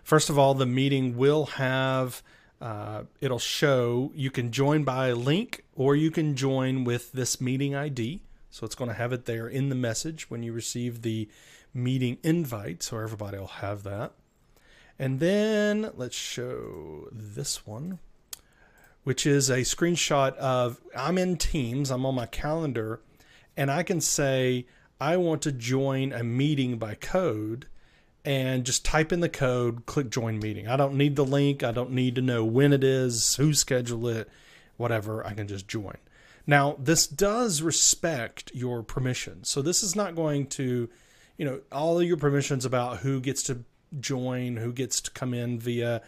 First 0.04 0.30
of 0.30 0.38
all, 0.38 0.54
the 0.54 0.66
meeting 0.66 1.18
will 1.18 1.46
have, 1.46 2.22
uh, 2.62 3.04
it'll 3.22 3.40
show 3.40 4.12
you 4.14 4.30
can 4.32 4.52
join 4.52 4.84
by 4.84 5.08
a 5.08 5.16
link 5.16 5.64
or 5.76 5.96
you 5.96 6.12
can 6.12 6.36
join 6.36 6.84
with 6.84 7.12
this 7.14 7.40
meeting 7.40 7.76
ID. 7.76 8.22
So 8.50 8.66
it's 8.66 8.76
going 8.76 8.90
to 8.90 8.96
have 8.96 9.14
it 9.14 9.26
there 9.26 9.48
in 9.48 9.70
the 9.70 9.76
message 9.76 10.30
when 10.30 10.44
you 10.44 10.54
receive 10.54 11.02
the 11.02 11.28
meeting 11.74 12.18
invite. 12.24 12.84
So 12.84 13.00
everybody 13.00 13.38
will 13.38 13.48
have 13.48 13.84
that. 13.84 14.12
And 15.00 15.20
then 15.20 15.90
let's 15.96 16.16
show 16.16 17.08
this 17.12 17.66
one, 17.66 18.00
which 19.04 19.26
is 19.26 19.50
a 19.50 19.62
screenshot 19.62 20.36
of 20.36 20.80
I'm 20.96 21.18
in 21.18 21.38
Teams, 21.38 21.90
I'm 21.90 22.06
on 22.06 22.14
my 22.14 22.28
calendar 22.28 23.02
and 23.56 23.72
I 23.72 23.84
can 23.84 24.02
say, 24.02 24.66
I 25.00 25.18
want 25.18 25.42
to 25.44 25.52
join 25.52 26.14
a 26.14 26.24
meeting 26.24 26.78
by 26.78 26.96
code 26.96 27.68
and 28.26 28.66
just 28.66 28.86
type 28.86 29.12
in 29.12 29.20
the 29.20 29.30
code, 29.30 29.86
click 29.86 30.10
join 30.10 30.40
meeting. 30.40 30.68
I 30.68 30.78
don't 30.78 30.96
need 30.96 31.16
the 31.16 31.26
link. 31.26 31.62
I 31.62 31.72
don't 31.72 31.92
need 31.92 32.16
to 32.16 32.22
know 32.22 32.46
when 32.46 32.72
it 32.72 32.84
is, 32.84 33.36
who 33.36 33.54
scheduled 33.54 34.08
it, 34.08 34.30
whatever. 34.78 35.26
I 35.26 35.34
can 35.34 35.48
just 35.48 35.68
join. 35.68 35.98
Now, 36.48 36.78
this 36.80 37.06
does 37.06 37.62
respect 37.62 38.52
your 38.54 38.82
permissions. 38.84 39.50
So 39.50 39.62
this 39.62 39.84
is 39.84 39.96
not 39.96 40.16
going 40.16 40.48
to, 40.48 40.90
you 41.38 41.46
know, 41.46 41.62
all 41.72 42.00
of 42.00 42.08
your 42.08 42.18
permissions 42.18 42.66
about 42.66 43.00
who 43.00 43.20
gets 43.20 43.44
to 43.44 43.64
join, 44.00 44.58
who 44.58 44.72
gets 44.74 45.02
to 45.02 45.12
come 45.12 45.34
in 45.34 45.60
via, 45.60 46.02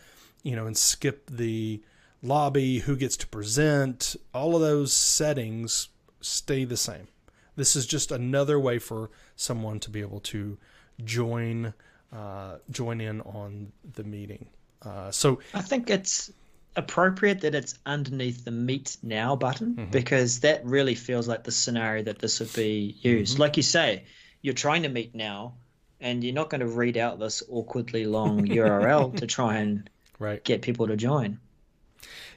you 0.43 0.55
know, 0.55 0.67
and 0.67 0.77
skip 0.77 1.29
the 1.29 1.81
lobby, 2.21 2.79
who 2.79 2.95
gets 2.95 3.17
to 3.17 3.27
present, 3.27 4.15
all 4.33 4.55
of 4.55 4.61
those 4.61 4.93
settings 4.93 5.89
stay 6.21 6.65
the 6.65 6.77
same. 6.77 7.07
This 7.55 7.75
is 7.75 7.85
just 7.85 8.11
another 8.11 8.59
way 8.59 8.79
for 8.79 9.09
someone 9.35 9.79
to 9.81 9.89
be 9.89 10.01
able 10.01 10.19
to 10.21 10.57
join 11.03 11.73
uh, 12.13 12.57
join 12.71 13.01
in 13.01 13.19
on 13.21 13.71
the 13.95 14.03
meeting. 14.03 14.47
Uh, 14.81 15.11
so 15.11 15.39
I 15.53 15.61
think 15.61 15.89
it's 15.89 16.31
appropriate 16.77 17.41
that 17.41 17.55
it's 17.55 17.77
underneath 17.85 18.45
the 18.45 18.51
meet 18.51 18.95
now 19.03 19.35
button 19.35 19.75
Mhm. 19.75 19.91
because 19.91 20.39
that 20.41 20.63
really 20.65 20.95
feels 20.95 21.27
like 21.27 21.43
the 21.43 21.51
scenario 21.51 22.03
that 22.03 22.19
this 22.19 22.39
would 22.39 22.53
be 22.53 22.95
used. 23.01 23.35
Mhm. 23.35 23.39
Like 23.39 23.57
you 23.57 23.63
say, 23.63 24.03
you're 24.41 24.53
trying 24.53 24.83
to 24.83 24.89
meet 24.89 25.13
now, 25.15 25.55
and 25.99 26.23
you're 26.23 26.33
not 26.33 26.49
going 26.49 26.61
to 26.61 26.67
read 26.67 26.95
out 26.97 27.19
this 27.19 27.43
awkwardly 27.49 28.05
long 28.05 28.45
URL 28.47 29.11
to 29.17 29.25
try 29.27 29.57
and 29.57 29.89
Right. 30.19 30.41
get 30.43 30.61
people 30.61 30.87
to 30.87 30.95
join. 30.95 31.39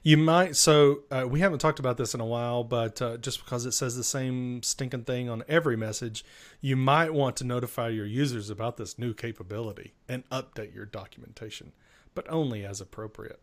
You 0.02 0.16
might. 0.16 0.56
So 0.56 1.02
uh, 1.10 1.26
we 1.28 1.40
haven't 1.40 1.58
talked 1.58 1.78
about 1.78 1.96
this 1.96 2.14
in 2.14 2.20
a 2.20 2.26
while, 2.26 2.64
but 2.64 3.02
uh, 3.02 3.16
just 3.16 3.44
because 3.44 3.66
it 3.66 3.72
says 3.72 3.96
the 3.96 4.04
same 4.04 4.62
stinking 4.62 5.04
thing 5.04 5.28
on 5.28 5.42
every 5.48 5.76
message, 5.76 6.24
you 6.60 6.76
might 6.76 7.12
want 7.12 7.36
to 7.36 7.44
notify 7.44 7.88
your 7.88 8.06
users 8.06 8.50
about 8.50 8.76
this 8.76 8.98
new 8.98 9.12
capability 9.12 9.94
and 10.08 10.28
update 10.30 10.74
your 10.74 10.86
documentation, 10.86 11.72
but 12.14 12.28
only 12.30 12.64
as 12.64 12.80
appropriate. 12.80 13.40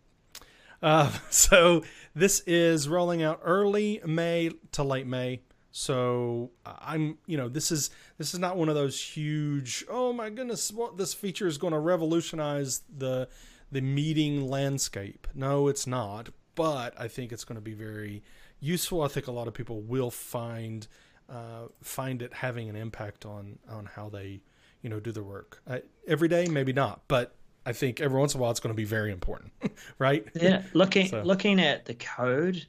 Uh, 0.81 1.11
so 1.29 1.83
this 2.13 2.41
is 2.41 2.87
rolling 2.87 3.21
out 3.21 3.41
early 3.43 4.01
May 4.05 4.51
to 4.73 4.83
late 4.83 5.07
May. 5.07 5.41
So 5.71 6.51
I'm, 6.65 7.17
you 7.25 7.35
know, 7.35 7.49
this 7.49 7.69
is 7.69 7.89
this 8.17 8.33
is 8.33 8.39
not 8.39 8.55
one 8.55 8.69
of 8.69 8.75
those 8.75 9.01
huge. 9.01 9.83
Oh 9.89 10.13
my 10.13 10.29
goodness, 10.29 10.71
what 10.71 10.97
this 10.97 11.13
feature 11.13 11.47
is 11.47 11.57
going 11.57 11.73
to 11.73 11.79
revolutionize 11.79 12.83
the 12.97 13.27
the 13.73 13.81
meeting 13.81 14.47
landscape. 14.47 15.27
No, 15.35 15.67
it's 15.67 15.85
not. 15.85 16.29
But 16.55 16.99
I 16.99 17.07
think 17.07 17.31
it's 17.31 17.43
going 17.43 17.55
to 17.57 17.61
be 17.61 17.73
very 17.73 18.23
useful. 18.59 19.01
I 19.01 19.07
think 19.07 19.27
a 19.27 19.31
lot 19.31 19.47
of 19.47 19.53
people 19.53 19.81
will 19.81 20.11
find 20.11 20.87
uh, 21.29 21.67
find 21.81 22.21
it 22.21 22.33
having 22.33 22.69
an 22.69 22.75
impact 22.75 23.25
on 23.25 23.59
on 23.69 23.85
how 23.85 24.09
they 24.09 24.41
you 24.81 24.89
know 24.89 24.99
do 24.99 25.11
their 25.11 25.23
work 25.23 25.61
uh, 25.67 25.79
every 26.07 26.27
day. 26.27 26.47
Maybe 26.47 26.73
not, 26.73 27.01
but 27.07 27.35
I 27.65 27.73
think 27.73 27.99
every 27.99 28.19
once 28.19 28.33
in 28.33 28.39
a 28.39 28.41
while 28.41 28.51
it's 28.51 28.59
going 28.59 28.73
to 28.73 28.77
be 28.77 28.85
very 28.85 29.11
important, 29.11 29.51
right? 29.99 30.25
Yeah, 30.35 30.63
looking 30.73 31.07
So- 31.09 31.23
looking 31.23 31.59
at 31.59 31.85
the 31.85 31.95
code, 31.95 32.63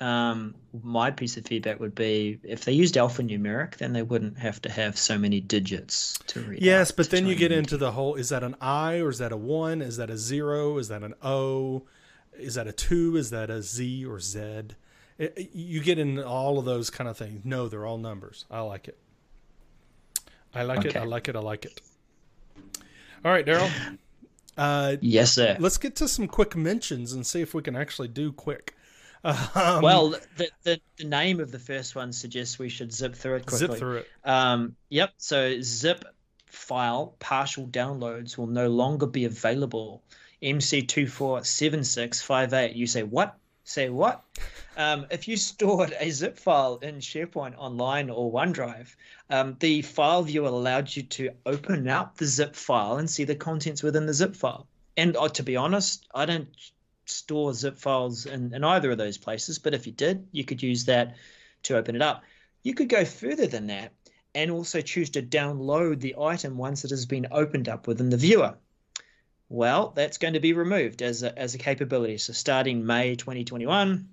um, 0.00 0.56
my 0.82 1.12
piece 1.12 1.36
of 1.36 1.46
feedback 1.46 1.78
would 1.78 1.94
be 1.94 2.40
if 2.42 2.64
they 2.64 2.72
used 2.72 2.96
alphanumeric, 2.96 3.76
then 3.76 3.92
they 3.92 4.02
wouldn't 4.02 4.36
have 4.38 4.60
to 4.62 4.70
have 4.70 4.98
so 4.98 5.16
many 5.16 5.40
digits 5.40 6.18
to 6.26 6.40
read. 6.40 6.60
Yes, 6.60 6.90
but 6.90 7.08
then 7.10 7.26
you 7.26 7.36
get 7.36 7.52
into 7.52 7.76
the 7.76 7.92
whole: 7.92 8.16
is 8.16 8.30
that 8.30 8.42
an 8.42 8.56
I 8.60 8.96
or 8.98 9.10
is 9.10 9.18
that 9.18 9.30
a 9.32 9.36
one? 9.36 9.80
Is 9.80 9.96
that 9.98 10.10
a 10.10 10.18
zero? 10.18 10.78
Is 10.78 10.88
that 10.88 11.02
an 11.04 11.14
O? 11.22 11.84
Is 12.38 12.54
that 12.54 12.66
a 12.66 12.72
two? 12.72 13.16
Is 13.16 13.30
that 13.30 13.50
a 13.50 13.62
Z 13.62 14.04
or 14.06 14.18
Z? 14.20 14.38
It- 15.18 15.34
it- 15.36 15.50
you 15.54 15.82
get 15.82 15.98
in 15.98 16.18
all 16.22 16.58
of 16.58 16.64
those 16.64 16.90
kind 16.90 17.08
of 17.08 17.16
things. 17.16 17.42
No, 17.44 17.68
they're 17.68 17.86
all 17.86 17.98
numbers. 17.98 18.44
I 18.50 18.60
like 18.60 18.88
it. 18.88 18.98
I 20.54 20.62
like 20.62 20.84
it. 20.84 20.96
I 20.96 21.04
like 21.04 21.28
it. 21.28 21.36
I 21.36 21.40
like 21.40 21.64
it. 21.64 21.80
All 23.24 23.30
right, 23.32 23.44
Daryl. 23.46 23.70
Uh, 24.56 24.96
Yes, 25.00 25.32
sir. 25.32 25.56
let's 25.60 25.78
get 25.78 25.96
to 25.96 26.08
some 26.08 26.28
quick 26.28 26.54
mentions 26.56 27.12
and 27.12 27.26
see 27.26 27.40
if 27.40 27.54
we 27.54 27.62
can 27.62 27.74
actually 27.76 28.08
do 28.08 28.32
quick. 28.32 28.74
Um, 29.24 29.82
well, 29.82 30.08
the, 30.36 30.50
the 30.64 30.80
the 30.96 31.04
name 31.04 31.38
of 31.38 31.52
the 31.52 31.58
first 31.60 31.94
one 31.94 32.12
suggests 32.12 32.58
we 32.58 32.68
should 32.68 32.92
zip 32.92 33.14
through 33.14 33.36
it 33.36 33.46
quickly. 33.46 33.68
zip 33.68 33.76
through 33.78 33.96
it. 33.98 34.08
Um, 34.24 34.74
yep. 34.88 35.12
So 35.18 35.60
zip 35.62 36.04
file 36.46 37.14
partial 37.20 37.66
downloads 37.68 38.36
will 38.36 38.48
no 38.48 38.68
longer 38.68 39.06
be 39.06 39.24
available. 39.24 40.02
MC247658. 40.42 42.76
You 42.76 42.86
say 42.86 43.02
what? 43.02 43.38
Say 43.64 43.88
what? 43.88 44.24
Um, 44.76 45.06
if 45.10 45.26
you 45.28 45.36
stored 45.36 45.94
a 46.00 46.10
zip 46.10 46.38
file 46.38 46.78
in 46.82 46.96
SharePoint 46.96 47.54
Online 47.56 48.10
or 48.10 48.32
OneDrive, 48.32 48.94
um, 49.30 49.56
the 49.60 49.82
file 49.82 50.22
viewer 50.22 50.48
allowed 50.48 50.96
you 50.96 51.04
to 51.04 51.30
open 51.46 51.88
up 51.88 52.16
the 52.16 52.26
zip 52.26 52.56
file 52.56 52.96
and 52.96 53.08
see 53.08 53.24
the 53.24 53.36
contents 53.36 53.82
within 53.82 54.06
the 54.06 54.14
zip 54.14 54.34
file. 54.34 54.66
And 54.96 55.16
uh, 55.16 55.28
to 55.28 55.42
be 55.42 55.56
honest, 55.56 56.06
I 56.14 56.26
don't 56.26 56.48
store 57.06 57.54
zip 57.54 57.78
files 57.78 58.26
in, 58.26 58.54
in 58.54 58.64
either 58.64 58.90
of 58.90 58.98
those 58.98 59.18
places, 59.18 59.58
but 59.58 59.74
if 59.74 59.86
you 59.86 59.92
did, 59.92 60.26
you 60.32 60.44
could 60.44 60.62
use 60.62 60.84
that 60.86 61.16
to 61.64 61.76
open 61.76 61.96
it 61.96 62.02
up. 62.02 62.22
You 62.62 62.74
could 62.74 62.88
go 62.88 63.04
further 63.04 63.46
than 63.46 63.66
that 63.68 63.92
and 64.34 64.50
also 64.50 64.80
choose 64.80 65.10
to 65.10 65.22
download 65.22 66.00
the 66.00 66.16
item 66.18 66.56
once 66.56 66.84
it 66.84 66.90
has 66.90 67.06
been 67.06 67.26
opened 67.30 67.68
up 67.68 67.86
within 67.86 68.10
the 68.10 68.16
viewer. 68.16 68.56
Well, 69.52 69.92
that's 69.94 70.16
going 70.16 70.32
to 70.32 70.40
be 70.40 70.54
removed 70.54 71.02
as 71.02 71.22
a, 71.22 71.38
as 71.38 71.54
a 71.54 71.58
capability. 71.58 72.16
So 72.16 72.32
starting 72.32 72.86
May 72.86 73.16
2021, 73.16 74.08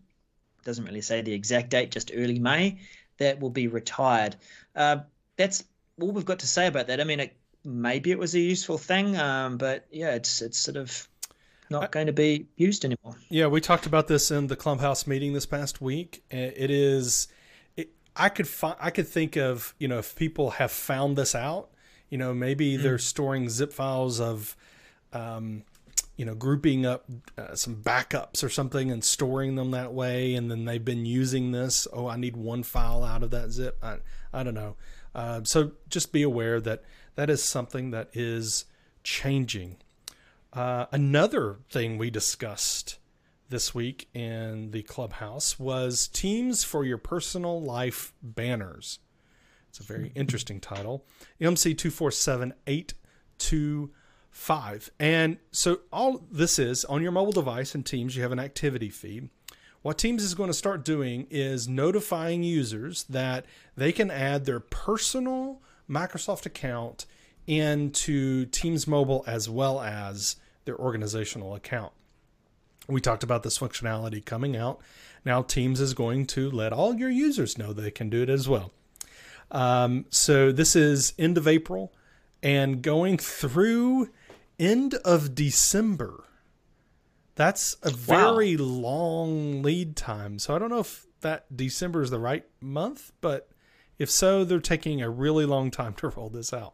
doesn't 0.65 0.83
really 0.83 0.99
say 0.99 1.21
the 1.21 1.31
exact 1.31 1.69
date, 1.69 1.91
just 1.91 2.11
early 2.13 2.39
May, 2.39 2.79
that 3.19 3.39
will 3.39 3.49
be 3.49 3.67
retired. 3.67 4.35
Uh, 4.75 4.97
that's 5.37 5.63
all 6.01 6.11
we've 6.11 6.25
got 6.25 6.39
to 6.39 6.47
say 6.47 6.67
about 6.67 6.87
that. 6.87 6.99
I 6.99 7.05
mean, 7.05 7.21
it, 7.21 7.37
maybe 7.63 8.11
it 8.11 8.19
was 8.19 8.35
a 8.35 8.39
useful 8.39 8.77
thing, 8.77 9.15
um, 9.15 9.57
but 9.57 9.87
yeah, 9.91 10.13
it's 10.13 10.41
it's 10.41 10.59
sort 10.59 10.75
of 10.75 11.07
not 11.69 11.93
going 11.93 12.07
to 12.07 12.13
be 12.13 12.47
used 12.57 12.83
anymore. 12.83 13.15
Yeah, 13.29 13.47
we 13.47 13.61
talked 13.61 13.85
about 13.85 14.09
this 14.09 14.31
in 14.31 14.47
the 14.47 14.57
clubhouse 14.57 15.07
meeting 15.07 15.31
this 15.31 15.45
past 15.45 15.79
week. 15.79 16.21
It 16.29 16.69
is, 16.69 17.29
it, 17.77 17.91
I 18.13 18.27
could 18.27 18.47
fi- 18.49 18.75
I 18.77 18.89
could 18.89 19.07
think 19.07 19.37
of 19.37 19.73
you 19.79 19.87
know 19.87 19.99
if 19.99 20.17
people 20.17 20.49
have 20.51 20.73
found 20.73 21.17
this 21.17 21.33
out, 21.33 21.69
you 22.09 22.17
know 22.17 22.33
maybe 22.33 22.75
they're 22.75 22.97
storing 22.97 23.47
zip 23.47 23.71
files 23.71 24.19
of, 24.19 24.57
um, 25.13 25.63
you 26.15 26.25
know 26.25 26.35
grouping 26.35 26.85
up 26.85 27.05
uh, 27.37 27.55
some 27.55 27.77
backups 27.77 28.43
or 28.43 28.49
something 28.49 28.91
and 28.91 29.03
storing 29.03 29.55
them 29.55 29.71
that 29.71 29.93
way, 29.93 30.35
and 30.35 30.51
then 30.51 30.65
they've 30.65 30.83
been 30.83 31.05
using 31.05 31.51
this. 31.51 31.87
Oh, 31.93 32.07
I 32.07 32.17
need 32.17 32.35
one 32.35 32.63
file 32.63 33.03
out 33.03 33.23
of 33.23 33.31
that 33.31 33.51
zip. 33.51 33.77
I 33.81 33.97
I 34.33 34.43
don't 34.43 34.53
know. 34.53 34.75
Uh, 35.15 35.41
so 35.43 35.71
just 35.89 36.11
be 36.11 36.21
aware 36.21 36.61
that 36.61 36.83
that 37.15 37.29
is 37.29 37.43
something 37.43 37.91
that 37.91 38.09
is 38.13 38.65
changing. 39.03 39.77
Uh, 40.51 40.85
another 40.91 41.59
thing 41.69 41.97
we 41.97 42.09
discussed 42.09 42.97
this 43.49 43.73
week 43.73 44.07
in 44.13 44.71
the 44.71 44.83
clubhouse 44.83 45.59
was 45.59 46.07
Teams 46.07 46.63
for 46.63 46.85
Your 46.85 46.97
Personal 46.97 47.61
Life 47.61 48.13
Banners. 48.21 48.99
It's 49.69 49.79
a 49.79 49.83
very 49.83 50.11
interesting 50.15 50.59
title. 50.59 51.05
MC247825. 54.39 54.89
And 54.99 55.37
so 55.51 55.79
all 55.91 56.23
this 56.31 56.59
is 56.59 56.85
on 56.85 57.01
your 57.01 57.11
mobile 57.11 57.31
device 57.31 57.75
in 57.75 57.83
Teams, 57.83 58.15
you 58.15 58.23
have 58.23 58.31
an 58.31 58.39
activity 58.39 58.89
feed. 58.89 59.29
What 59.81 59.97
Teams 59.97 60.23
is 60.23 60.35
going 60.35 60.49
to 60.49 60.53
start 60.53 60.83
doing 60.83 61.27
is 61.29 61.67
notifying 61.67 62.43
users 62.43 63.03
that 63.03 63.45
they 63.77 63.91
can 63.91 64.11
add 64.11 64.45
their 64.45 64.59
personal 64.59 65.61
Microsoft 65.89 66.45
account 66.45 67.05
into 67.47 68.45
Teams 68.47 68.87
Mobile 68.87 69.23
as 69.25 69.49
well 69.49 69.79
as 69.81 70.35
their 70.65 70.77
organizational 70.77 71.55
account. 71.55 71.93
We 72.87 73.01
talked 73.01 73.23
about 73.23 73.43
this 73.43 73.57
functionality 73.57 74.23
coming 74.23 74.57
out. 74.57 74.81
Now, 75.23 75.41
Teams 75.41 75.79
is 75.79 75.93
going 75.93 76.25
to 76.27 76.49
let 76.51 76.73
all 76.73 76.95
your 76.95 77.09
users 77.09 77.57
know 77.57 77.71
they 77.71 77.91
can 77.91 78.09
do 78.09 78.21
it 78.23 78.29
as 78.29 78.49
well. 78.49 78.71
Um, 79.51 80.05
so, 80.09 80.51
this 80.51 80.75
is 80.75 81.13
end 81.17 81.37
of 81.37 81.47
April 81.47 81.91
and 82.41 82.81
going 82.81 83.17
through 83.17 84.09
end 84.59 84.93
of 85.05 85.33
December. 85.35 86.25
That's 87.35 87.77
a 87.83 87.91
Wow. 87.91 88.33
very 88.35 88.57
long 88.57 89.61
lead 89.63 89.95
time. 89.95 90.39
So, 90.39 90.55
I 90.55 90.59
don't 90.59 90.69
know 90.69 90.79
if 90.79 91.05
that 91.21 91.55
December 91.55 92.01
is 92.01 92.09
the 92.09 92.19
right 92.19 92.45
month, 92.59 93.11
but 93.21 93.49
if 93.97 94.09
so, 94.09 94.43
they're 94.43 94.59
taking 94.59 95.01
a 95.01 95.09
really 95.09 95.45
long 95.45 95.71
time 95.71 95.93
to 95.95 96.09
roll 96.09 96.29
this 96.29 96.53
out. 96.53 96.73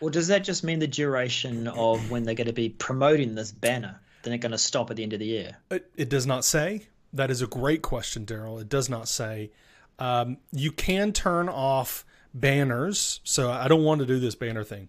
Or 0.00 0.10
does 0.10 0.28
that 0.28 0.44
just 0.44 0.62
mean 0.62 0.78
the 0.78 0.86
duration 0.86 1.66
of 1.68 2.10
when 2.10 2.22
they're 2.24 2.34
going 2.34 2.46
to 2.46 2.52
be 2.52 2.68
promoting 2.68 3.34
this 3.34 3.50
banner? 3.50 4.00
Then 4.22 4.30
they're 4.32 4.38
going 4.38 4.52
to 4.52 4.58
stop 4.58 4.90
at 4.90 4.96
the 4.96 5.02
end 5.02 5.12
of 5.12 5.18
the 5.18 5.26
year. 5.26 5.56
It, 5.70 5.90
it 5.96 6.08
does 6.08 6.26
not 6.26 6.44
say. 6.44 6.88
That 7.12 7.30
is 7.30 7.42
a 7.42 7.46
great 7.46 7.82
question, 7.82 8.24
Daryl. 8.26 8.60
It 8.60 8.68
does 8.68 8.88
not 8.88 9.08
say. 9.08 9.50
Um, 9.98 10.38
you 10.52 10.70
can 10.70 11.12
turn 11.12 11.48
off 11.48 12.04
banners. 12.34 13.20
So 13.24 13.50
I 13.50 13.66
don't 13.68 13.82
want 13.84 14.00
to 14.00 14.06
do 14.06 14.20
this 14.20 14.34
banner 14.34 14.62
thing, 14.62 14.88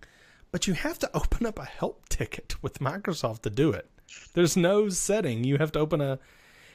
but 0.52 0.68
you 0.68 0.74
have 0.74 1.00
to 1.00 1.10
open 1.14 1.46
up 1.46 1.60
a 1.60 1.66
help 1.66 2.08
ticket 2.10 2.56
with 2.62 2.80
Microsoft 2.80 3.42
to 3.44 3.50
do 3.50 3.72
it. 3.72 3.90
There's 4.34 4.58
no 4.58 4.90
setting. 4.90 5.44
You 5.44 5.58
have 5.58 5.72
to 5.74 5.80
open 5.80 6.02
a. 6.02 6.20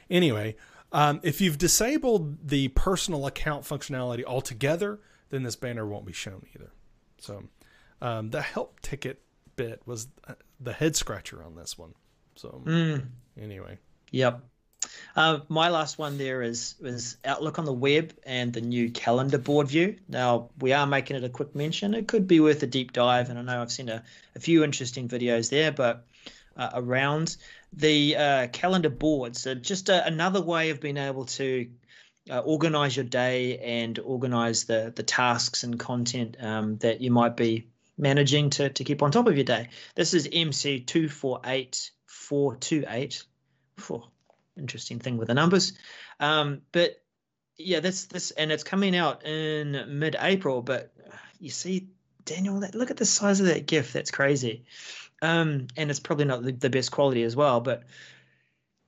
Anyway, 0.09 0.55
um, 0.91 1.19
if 1.23 1.41
you've 1.41 1.57
disabled 1.57 2.47
the 2.47 2.69
personal 2.69 3.25
account 3.27 3.63
functionality 3.63 4.23
altogether, 4.23 4.99
then 5.29 5.43
this 5.43 5.55
banner 5.55 5.85
won't 5.85 6.05
be 6.05 6.13
shown 6.13 6.45
either. 6.55 6.71
So 7.17 7.43
um, 8.01 8.29
the 8.29 8.41
help 8.41 8.79
ticket 8.81 9.21
bit 9.55 9.81
was 9.85 10.07
uh, 10.27 10.35
the 10.59 10.73
head 10.73 10.95
scratcher 10.95 11.43
on 11.43 11.55
this 11.55 11.77
one. 11.77 11.93
So 12.35 12.61
anyway. 13.39 13.79
Yep. 14.11 14.41
Uh, 15.15 15.39
my 15.49 15.69
last 15.69 15.97
one 15.97 16.17
there 16.17 16.41
is 16.41 16.75
is 16.81 17.17
Outlook 17.23 17.59
on 17.59 17.65
the 17.65 17.73
web 17.73 18.13
and 18.25 18.53
the 18.53 18.61
new 18.61 18.91
calendar 18.91 19.37
board 19.37 19.67
view. 19.67 19.97
Now 20.07 20.49
we 20.59 20.73
are 20.73 20.85
making 20.85 21.17
it 21.17 21.23
a 21.23 21.29
quick 21.29 21.55
mention. 21.55 21.93
It 21.93 22.07
could 22.07 22.27
be 22.27 22.39
worth 22.39 22.63
a 22.63 22.67
deep 22.67 22.93
dive, 22.93 23.29
and 23.29 23.39
I 23.39 23.41
know 23.41 23.61
I've 23.61 23.71
seen 23.71 23.89
a, 23.89 24.03
a 24.35 24.39
few 24.39 24.63
interesting 24.63 25.07
videos 25.07 25.49
there, 25.49 25.71
but 25.71 26.05
uh, 26.57 26.69
around 26.73 27.37
the 27.73 28.15
uh, 28.15 28.47
calendar 28.47 28.89
boards, 28.89 29.41
so 29.41 29.55
just 29.55 29.89
a, 29.89 30.05
another 30.05 30.41
way 30.41 30.69
of 30.69 30.79
being 30.79 30.97
able 30.97 31.25
to 31.25 31.69
uh, 32.29 32.39
organize 32.39 32.95
your 32.95 33.05
day 33.05 33.57
and 33.59 33.99
organize 33.99 34.65
the 34.65 34.93
the 34.95 35.03
tasks 35.03 35.63
and 35.63 35.79
content 35.79 36.37
um, 36.39 36.77
that 36.77 37.01
you 37.01 37.11
might 37.11 37.35
be 37.37 37.67
managing 37.97 38.49
to, 38.49 38.69
to 38.69 38.83
keep 38.83 39.01
on 39.01 39.11
top 39.11 39.27
of 39.27 39.35
your 39.35 39.45
day. 39.45 39.69
This 39.95 40.13
is 40.13 40.27
MC 40.31 40.81
two 40.81 41.09
four 41.09 41.41
eight 41.45 41.91
four 42.05 42.55
two 42.55 42.85
eight. 42.87 43.23
Interesting 44.57 44.99
thing 44.99 45.17
with 45.17 45.27
the 45.27 45.33
numbers. 45.33 45.73
Um, 46.19 46.61
but 46.71 47.01
yeah, 47.57 47.79
this 47.79 48.05
this 48.05 48.31
and 48.31 48.51
it's 48.51 48.63
coming 48.63 48.95
out 48.95 49.25
in 49.25 49.99
mid-April. 49.99 50.61
But 50.61 50.93
you 51.39 51.49
see, 51.49 51.87
Daniel, 52.25 52.59
that, 52.61 52.75
look 52.75 52.91
at 52.91 52.97
the 52.97 53.05
size 53.05 53.39
of 53.39 53.47
that 53.47 53.67
GIF. 53.67 53.93
That's 53.93 54.11
crazy. 54.11 54.65
Um, 55.21 55.67
and 55.77 55.89
it's 55.89 55.99
probably 55.99 56.25
not 56.25 56.43
the, 56.43 56.51
the 56.51 56.69
best 56.69 56.91
quality 56.91 57.23
as 57.23 57.35
well. 57.35 57.61
But 57.61 57.83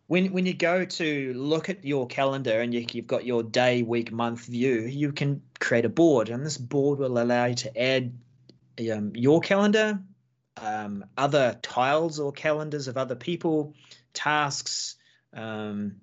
when 0.07 0.31
when 0.33 0.45
you 0.45 0.53
go 0.53 0.85
to 0.85 1.33
look 1.33 1.69
at 1.69 1.85
your 1.85 2.07
calendar 2.07 2.61
and 2.61 2.73
you, 2.73 2.85
have 2.95 3.07
got 3.07 3.25
your 3.25 3.43
day, 3.43 3.83
week, 3.83 4.11
month 4.11 4.45
view, 4.45 4.81
you 4.81 5.11
can 5.11 5.41
create 5.59 5.85
a 5.85 5.89
board, 5.89 6.29
and 6.29 6.45
this 6.45 6.57
board 6.57 6.99
will 6.99 7.17
allow 7.17 7.45
you 7.45 7.55
to 7.55 7.81
add 7.81 8.17
um, 8.91 9.11
your 9.15 9.41
calendar, 9.41 9.99
um, 10.61 11.05
other 11.17 11.57
tiles 11.61 12.19
or 12.19 12.31
calendars 12.31 12.87
of 12.87 12.97
other 12.97 13.15
people, 13.15 13.73
tasks, 14.13 14.95
um, 15.37 16.01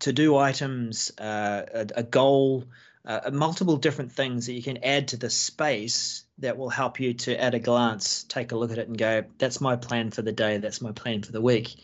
to 0.00 0.12
do 0.12 0.36
items, 0.36 1.10
uh, 1.18 1.62
a, 1.74 1.86
a, 1.96 2.02
goal, 2.02 2.64
uh, 3.04 3.30
multiple 3.32 3.76
different 3.76 4.12
things 4.12 4.46
that 4.46 4.52
you 4.52 4.62
can 4.62 4.84
add 4.84 5.08
to 5.08 5.16
the 5.16 5.30
space 5.30 6.24
that 6.38 6.56
will 6.56 6.68
help 6.68 7.00
you 7.00 7.14
to, 7.14 7.40
at 7.40 7.54
a 7.54 7.58
glance, 7.58 8.24
take 8.24 8.52
a 8.52 8.56
look 8.56 8.70
at 8.70 8.78
it 8.78 8.88
and 8.88 8.98
go, 8.98 9.24
that's 9.38 9.60
my 9.60 9.76
plan 9.76 10.10
for 10.10 10.22
the 10.22 10.32
day, 10.32 10.58
that's 10.58 10.80
my 10.80 10.92
plan 10.92 11.22
for 11.22 11.32
the 11.32 11.40
week. 11.40 11.76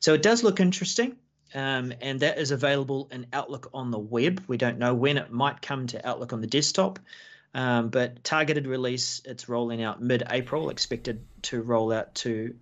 So 0.00 0.14
it 0.14 0.22
does 0.22 0.42
look 0.42 0.60
interesting. 0.60 1.16
Um, 1.52 1.92
and 2.00 2.20
that 2.20 2.38
is 2.38 2.52
available 2.52 3.08
in 3.10 3.26
Outlook 3.32 3.70
on 3.74 3.90
the 3.90 3.98
web. 3.98 4.42
We 4.46 4.56
don't 4.56 4.78
know 4.78 4.94
when 4.94 5.16
it 5.16 5.32
might 5.32 5.60
come 5.60 5.88
to 5.88 6.08
Outlook 6.08 6.32
on 6.32 6.40
the 6.40 6.46
desktop, 6.46 7.00
um, 7.54 7.88
but 7.88 8.22
targeted 8.22 8.68
release, 8.68 9.20
it's 9.24 9.48
rolling 9.48 9.82
out 9.82 10.00
mid 10.00 10.22
April, 10.30 10.70
expected 10.70 11.24
to 11.42 11.60
roll 11.60 11.92
out 11.92 12.14
to 12.16 12.54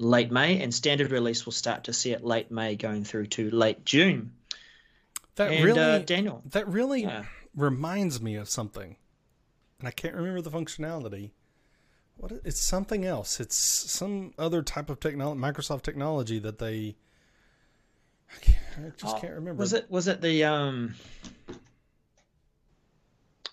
late 0.00 0.30
May, 0.30 0.60
and 0.60 0.74
standard 0.74 1.12
release 1.12 1.44
will 1.44 1.52
start 1.52 1.84
to 1.84 1.92
see 1.92 2.12
it 2.12 2.24
late 2.24 2.50
May 2.50 2.74
going 2.74 3.04
through 3.04 3.26
to 3.26 3.50
late 3.50 3.84
June. 3.84 4.32
That 5.36 5.52
and, 5.52 5.64
really, 5.64 5.80
uh, 5.80 5.98
Daniel, 5.98 6.42
that 6.46 6.66
really 6.68 7.02
yeah. 7.02 7.24
reminds 7.54 8.20
me 8.20 8.34
of 8.36 8.48
something, 8.48 8.96
and 9.78 9.88
I 9.88 9.90
can't 9.90 10.14
remember 10.14 10.40
the 10.40 10.50
functionality. 10.50 11.30
What 12.16 12.32
it's 12.44 12.60
something 12.60 13.06
else. 13.06 13.40
It's 13.40 13.56
some 13.56 14.34
other 14.38 14.62
type 14.62 14.90
of 14.90 15.00
technology, 15.00 15.40
Microsoft 15.40 15.82
technology 15.82 16.38
that 16.40 16.58
they. 16.58 16.96
I, 18.30 18.38
can't, 18.40 18.58
I 18.76 18.90
just 18.96 19.16
oh, 19.16 19.20
can't 19.20 19.34
remember. 19.34 19.60
Was 19.60 19.72
it 19.72 19.90
was 19.90 20.08
it 20.08 20.20
the 20.20 20.44
um, 20.44 20.94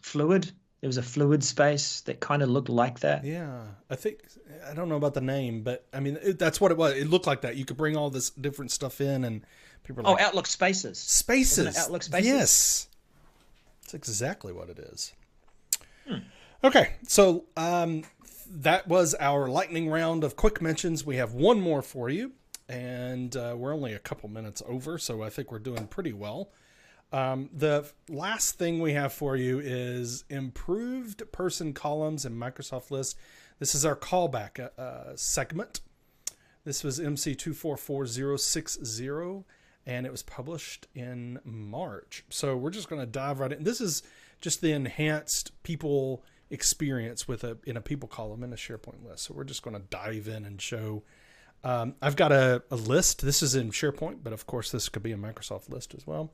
fluid? 0.02 0.52
There 0.88 0.90
was 0.90 0.98
a 0.98 1.04
fluid 1.04 1.44
space 1.44 2.00
that 2.06 2.22
kind 2.22 2.42
of 2.42 2.48
looked 2.48 2.70
like 2.70 3.02
that. 3.02 3.26
Yeah, 3.26 3.60
I 3.90 3.98
think 3.98 4.20
I 4.66 4.74
don't 4.74 4.88
know 4.88 4.96
about 4.96 5.16
the 5.16 5.20
name, 5.20 5.62
but 5.62 5.86
I 5.92 6.00
mean 6.00 6.18
it, 6.22 6.40
that's 6.40 6.62
what 6.62 6.72
it 6.72 6.78
was. 6.78 6.94
It 6.94 7.10
looked 7.10 7.28
like 7.28 7.42
that. 7.42 7.58
You 7.58 7.66
could 7.66 7.76
bring 7.76 7.98
all 7.98 8.10
this 8.10 8.30
different 8.30 8.72
stuff 8.72 9.02
in, 9.02 9.26
and 9.26 9.42
people. 9.84 10.04
oh, 10.08 10.14
like, 10.14 10.22
Outlook 10.22 10.48
Spaces. 10.48 10.98
Spaces. 10.98 11.78
Outlook 11.78 12.04
Spaces. 12.04 12.26
Yes, 12.26 12.88
that's 13.82 13.96
exactly 13.96 14.54
what 14.54 14.70
it 14.70 14.80
is. 14.80 15.12
Hmm. 16.08 16.20
Okay, 16.64 16.94
so 17.06 17.44
um, 17.58 18.04
that 18.50 18.88
was 18.88 19.14
our 19.20 19.50
lightning 19.50 19.90
round 19.90 20.24
of 20.24 20.38
quick 20.38 20.62
mentions. 20.62 21.06
We 21.06 21.18
have 21.18 21.34
one 21.34 21.60
more 21.60 21.82
for 21.82 22.08
you, 22.10 22.32
and 22.70 23.36
uh, 23.36 23.56
we're 23.58 23.74
only 23.74 23.92
a 23.92 24.00
couple 24.00 24.30
minutes 24.30 24.64
over, 24.66 24.98
so 24.98 25.22
I 25.22 25.30
think 25.32 25.52
we're 25.52 25.60
doing 25.60 25.88
pretty 25.88 26.14
well. 26.14 26.50
Um, 27.12 27.50
the 27.54 27.92
last 28.10 28.58
thing 28.58 28.80
we 28.80 28.94
have 28.94 29.12
for 29.14 29.36
you 29.38 29.60
is 29.60 30.24
improved 30.30 31.32
person 31.32 31.74
columns 31.74 32.26
in 32.26 32.36
Microsoft 32.36 32.92
List. 32.92 33.18
This 33.60 33.74
is 33.74 33.84
our 33.86 33.96
callback 33.96 34.60
uh, 34.60 34.70
uh 34.80 35.16
segment. 35.16 35.82
This 36.66 36.84
was 36.84 37.00
MC244060, 37.00 39.46
and 39.86 40.06
it 40.06 40.12
was 40.12 40.22
published 40.22 40.88
in 40.94 41.40
March. 41.46 42.26
So 42.30 42.58
we're 42.58 42.72
just 42.72 42.90
going 42.90 43.02
to 43.02 43.06
dive 43.06 43.40
right 43.40 43.54
in. 43.54 43.64
This 43.64 43.80
is 43.80 44.04
just 44.42 44.60
the 44.60 44.74
enhanced 44.74 45.54
people 45.64 46.26
experience 46.50 47.28
with 47.28 47.44
a 47.46 47.58
in 47.66 47.78
a 47.78 47.82
people 47.82 48.10
column 48.10 48.44
in 48.44 48.52
a 48.52 48.58
SharePoint 48.58 49.08
list. 49.08 49.24
So 49.24 49.34
we're 49.34 49.46
just 49.46 49.64
going 49.64 49.78
to 49.78 49.84
dive 49.90 50.28
in 50.28 50.44
and 50.44 50.62
show. 50.62 51.04
Um, 51.64 51.96
I've 52.02 52.18
got 52.18 52.34
a, 52.34 52.64
a 52.70 52.76
list. 52.76 53.22
This 53.22 53.42
is 53.42 53.56
in 53.56 53.72
SharePoint, 53.72 54.18
but 54.24 54.34
of 54.34 54.46
course 54.46 54.72
this 54.72 54.90
could 54.90 55.04
be 55.04 55.14
a 55.14 55.18
Microsoft 55.18 55.70
list 55.70 55.96
as 55.96 56.06
well 56.06 56.34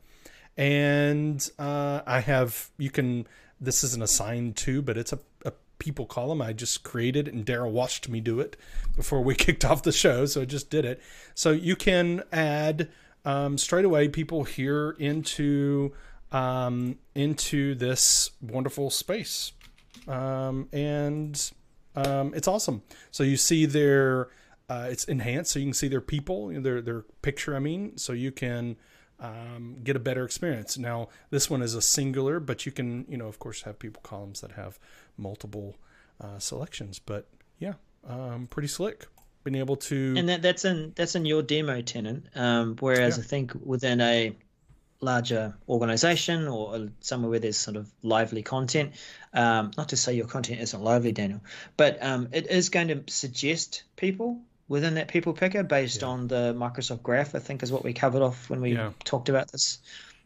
and 0.57 1.49
uh, 1.57 2.01
I 2.05 2.19
have 2.19 2.69
you 2.77 2.89
can. 2.89 3.27
This 3.59 3.83
isn't 3.83 4.03
assigned 4.03 4.57
to, 4.57 4.81
but 4.81 4.97
it's 4.97 5.13
a, 5.13 5.19
a 5.45 5.53
people 5.79 6.05
column. 6.05 6.41
I 6.41 6.53
just 6.53 6.83
created 6.83 7.27
and 7.27 7.45
Darrell 7.45 7.71
watched 7.71 8.09
me 8.09 8.19
do 8.19 8.39
it 8.39 8.57
before 8.95 9.21
we 9.21 9.35
kicked 9.35 9.65
off 9.65 9.83
the 9.83 9.91
show, 9.91 10.25
so 10.25 10.41
I 10.41 10.45
just 10.45 10.69
did 10.69 10.85
it. 10.85 11.01
So 11.33 11.51
you 11.51 11.75
can 11.75 12.23
add 12.31 12.89
um, 13.25 13.57
straight 13.57 13.85
away 13.85 14.07
people 14.09 14.43
here 14.43 14.91
into 14.99 15.93
um, 16.31 16.97
into 17.15 17.75
this 17.75 18.31
wonderful 18.41 18.89
space, 18.89 19.53
um, 20.07 20.67
and 20.71 21.51
um, 21.95 22.33
it's 22.33 22.47
awesome. 22.47 22.81
So 23.11 23.23
you 23.23 23.37
see 23.37 23.65
their 23.65 24.29
uh, 24.69 24.87
it's 24.89 25.05
enhanced, 25.05 25.51
so 25.51 25.59
you 25.59 25.65
can 25.65 25.73
see 25.73 25.87
their 25.87 26.01
people, 26.01 26.49
their 26.61 26.81
their 26.81 27.01
picture. 27.21 27.55
I 27.55 27.59
mean, 27.59 27.97
so 27.97 28.13
you 28.13 28.31
can 28.31 28.77
um, 29.23 29.77
get 29.83 29.95
a 29.95 29.99
better 29.99 30.25
experience. 30.25 30.77
Now, 30.77 31.07
this 31.29 31.49
one 31.49 31.61
is 31.61 31.73
a 31.73 31.81
singular, 31.81 32.39
but 32.39 32.65
you 32.65 32.71
can, 32.71 33.05
you 33.09 33.17
know, 33.17 33.27
of 33.27 33.39
course, 33.39 33.61
have 33.63 33.79
people 33.79 34.01
columns 34.03 34.41
that 34.41 34.51
have 34.51 34.77
multiple 35.17 35.77
uh, 36.21 36.37
selections. 36.39 36.99
But 36.99 37.27
yeah, 37.57 37.73
um, 38.07 38.47
pretty 38.47 38.67
slick. 38.67 39.07
Being 39.43 39.55
able 39.55 39.75
to 39.75 40.15
and 40.17 40.29
that 40.29 40.41
that's 40.41 40.63
in 40.63 40.93
that's 40.95 41.15
in 41.15 41.25
your 41.25 41.41
demo 41.41 41.81
tenant. 41.81 42.27
Um, 42.33 42.77
whereas 42.79 43.17
yeah. 43.17 43.23
I 43.23 43.27
think 43.27 43.51
within 43.61 43.99
a 43.99 44.33
larger 45.01 45.53
organization 45.67 46.47
or 46.47 46.87
somewhere 47.01 47.29
where 47.29 47.39
there's 47.39 47.57
sort 47.57 47.75
of 47.75 47.91
lively 48.03 48.41
content. 48.41 48.93
Um, 49.33 49.71
not 49.77 49.89
to 49.89 49.97
say 49.97 50.13
your 50.13 50.27
content 50.27 50.61
isn't 50.61 50.81
lively, 50.81 51.11
Daniel, 51.11 51.41
but 51.75 52.01
um, 52.01 52.29
it 52.31 52.49
is 52.49 52.69
going 52.69 52.87
to 52.87 53.03
suggest 53.07 53.83
people 53.97 54.39
within 54.73 54.95
that 54.95 55.07
people 55.07 55.33
picker 55.33 55.61
based 55.61 56.01
yeah. 56.01 56.07
on 56.07 56.27
the 56.27 56.55
Microsoft 56.57 57.03
Graph, 57.03 57.35
I 57.35 57.39
think 57.39 57.61
is 57.61 57.71
what 57.71 57.83
we 57.83 57.93
covered 57.93 58.23
off 58.23 58.49
when 58.49 58.59
we 58.59 58.73
yeah. 58.73 58.89
talked 59.03 59.29
about 59.29 59.51
this. 59.51 59.77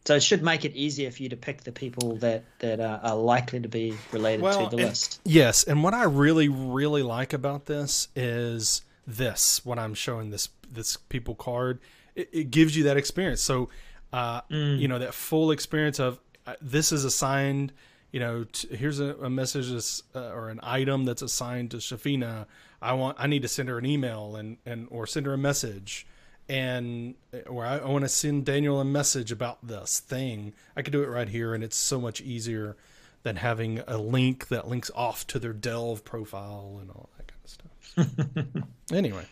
So 0.06 0.14
it 0.14 0.22
should 0.22 0.42
make 0.42 0.64
it 0.64 0.74
easier 0.74 1.10
for 1.10 1.22
you 1.22 1.28
to 1.28 1.36
pick 1.36 1.64
the 1.64 1.72
people 1.72 2.16
that 2.16 2.44
that 2.60 2.80
are, 2.80 2.98
are 3.02 3.14
likely 3.14 3.60
to 3.60 3.68
be 3.68 3.94
related 4.10 4.40
well, 4.40 4.64
to 4.64 4.74
the 4.74 4.82
and, 4.82 4.88
list. 4.88 5.20
Yes, 5.24 5.64
and 5.64 5.84
what 5.84 5.92
I 5.92 6.04
really 6.04 6.48
really 6.48 7.02
like 7.02 7.34
about 7.34 7.66
this 7.66 8.08
is 8.16 8.80
this. 9.06 9.66
What 9.66 9.78
I'm 9.78 9.92
showing 9.92 10.30
this 10.30 10.48
this 10.72 10.96
people 10.96 11.34
card, 11.34 11.80
it, 12.14 12.30
it 12.32 12.50
gives 12.50 12.74
you 12.74 12.84
that 12.84 12.96
experience. 12.96 13.42
So, 13.42 13.68
uh, 14.14 14.40
mm. 14.50 14.78
you 14.78 14.88
know, 14.88 14.98
that 14.98 15.12
full 15.12 15.50
experience 15.50 16.00
of 16.00 16.18
uh, 16.46 16.54
this 16.62 16.90
is 16.90 17.04
assigned. 17.04 17.74
You 18.10 18.20
know, 18.20 18.44
t- 18.44 18.74
here's 18.74 19.00
a, 19.00 19.14
a 19.16 19.30
message 19.30 19.70
uh, 20.14 20.18
or 20.30 20.48
an 20.48 20.60
item 20.62 21.04
that's 21.04 21.22
assigned 21.22 21.72
to 21.72 21.76
Shafina 21.76 22.46
I 22.80 22.92
want 22.92 23.16
I 23.18 23.26
need 23.26 23.42
to 23.42 23.48
send 23.48 23.68
her 23.68 23.78
an 23.78 23.86
email 23.86 24.36
and 24.36 24.58
and 24.64 24.86
or 24.90 25.06
send 25.06 25.26
her 25.26 25.34
a 25.34 25.38
message 25.38 26.06
and 26.48 27.14
or 27.46 27.66
I, 27.66 27.78
I 27.78 27.86
want 27.86 28.04
to 28.04 28.08
send 28.08 28.46
Daniel 28.46 28.80
a 28.80 28.84
message 28.84 29.32
about 29.32 29.66
this 29.66 30.00
thing. 30.00 30.54
I 30.76 30.82
could 30.82 30.92
do 30.92 31.02
it 31.02 31.08
right 31.08 31.28
here 31.28 31.54
and 31.54 31.64
it's 31.64 31.76
so 31.76 32.00
much 32.00 32.20
easier 32.20 32.76
than 33.24 33.36
having 33.36 33.80
a 33.86 33.98
link 33.98 34.48
that 34.48 34.68
links 34.68 34.90
off 34.94 35.26
to 35.28 35.38
their 35.38 35.52
Delve 35.52 36.04
profile 36.04 36.78
and 36.80 36.90
all 36.90 37.08
that 37.16 37.32
kind 37.32 37.40
of 37.44 38.46
stuff. 38.54 38.64
anyway, 38.96 39.26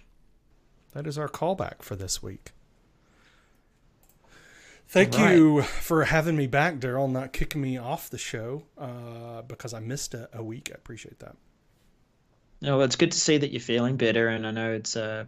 that 0.92 1.06
is 1.06 1.16
our 1.16 1.28
callback 1.28 1.82
for 1.82 1.94
this 1.94 2.22
week. 2.22 2.50
Thank 4.96 5.18
right. 5.18 5.36
you 5.36 5.60
for 5.60 6.04
having 6.04 6.36
me 6.36 6.46
back, 6.46 6.80
Darrell, 6.80 7.06
not 7.06 7.34
kicking 7.34 7.60
me 7.60 7.76
off 7.76 8.08
the 8.08 8.16
show 8.16 8.62
uh, 8.78 9.42
because 9.42 9.74
I 9.74 9.80
missed 9.80 10.14
a, 10.14 10.30
a 10.32 10.42
week. 10.42 10.70
I 10.72 10.74
appreciate 10.74 11.18
that. 11.18 11.36
No, 12.62 12.80
it's 12.80 12.96
good 12.96 13.12
to 13.12 13.20
see 13.20 13.36
that 13.36 13.52
you're 13.52 13.60
feeling 13.60 13.98
better, 13.98 14.28
and 14.28 14.46
I 14.46 14.52
know 14.52 14.72
it's 14.72 14.96
uh, 14.96 15.26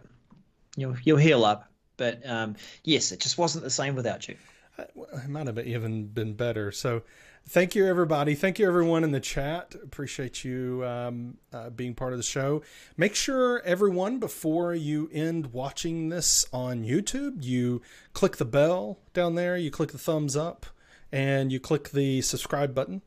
you'll 0.75 0.95
you'll 1.03 1.17
heal 1.17 1.45
up. 1.45 1.71
But 1.97 2.27
um, 2.27 2.55
yes, 2.83 3.11
it 3.11 3.19
just 3.19 3.37
wasn't 3.37 3.63
the 3.63 3.69
same 3.69 3.93
without 3.93 4.27
you. 4.27 4.37
Uh, 4.75 4.85
it 5.13 5.29
might 5.29 5.45
have 5.45 5.59
even 5.59 6.07
been 6.07 6.33
better. 6.33 6.71
So, 6.71 7.03
thank 7.47 7.75
you, 7.75 7.87
everybody. 7.87 8.35
Thank 8.35 8.59
you, 8.59 8.67
everyone 8.67 9.03
in 9.03 9.11
the 9.11 9.19
chat. 9.19 9.75
Appreciate 9.83 10.43
you 10.43 10.83
um, 10.85 11.37
uh, 11.53 11.69
being 11.69 11.95
part 11.95 12.13
of 12.13 12.19
the 12.19 12.23
show. 12.23 12.61
Make 12.97 13.15
sure, 13.15 13.61
everyone, 13.63 14.19
before 14.19 14.73
you 14.73 15.09
end 15.13 15.53
watching 15.53 16.09
this 16.09 16.45
on 16.51 16.83
YouTube, 16.83 17.43
you 17.43 17.81
click 18.13 18.37
the 18.37 18.45
bell 18.45 18.99
down 19.13 19.35
there, 19.35 19.57
you 19.57 19.71
click 19.71 19.91
the 19.91 19.97
thumbs 19.97 20.35
up, 20.35 20.65
and 21.11 21.51
you 21.51 21.59
click 21.59 21.89
the 21.89 22.21
subscribe 22.21 22.73
button 22.75 23.01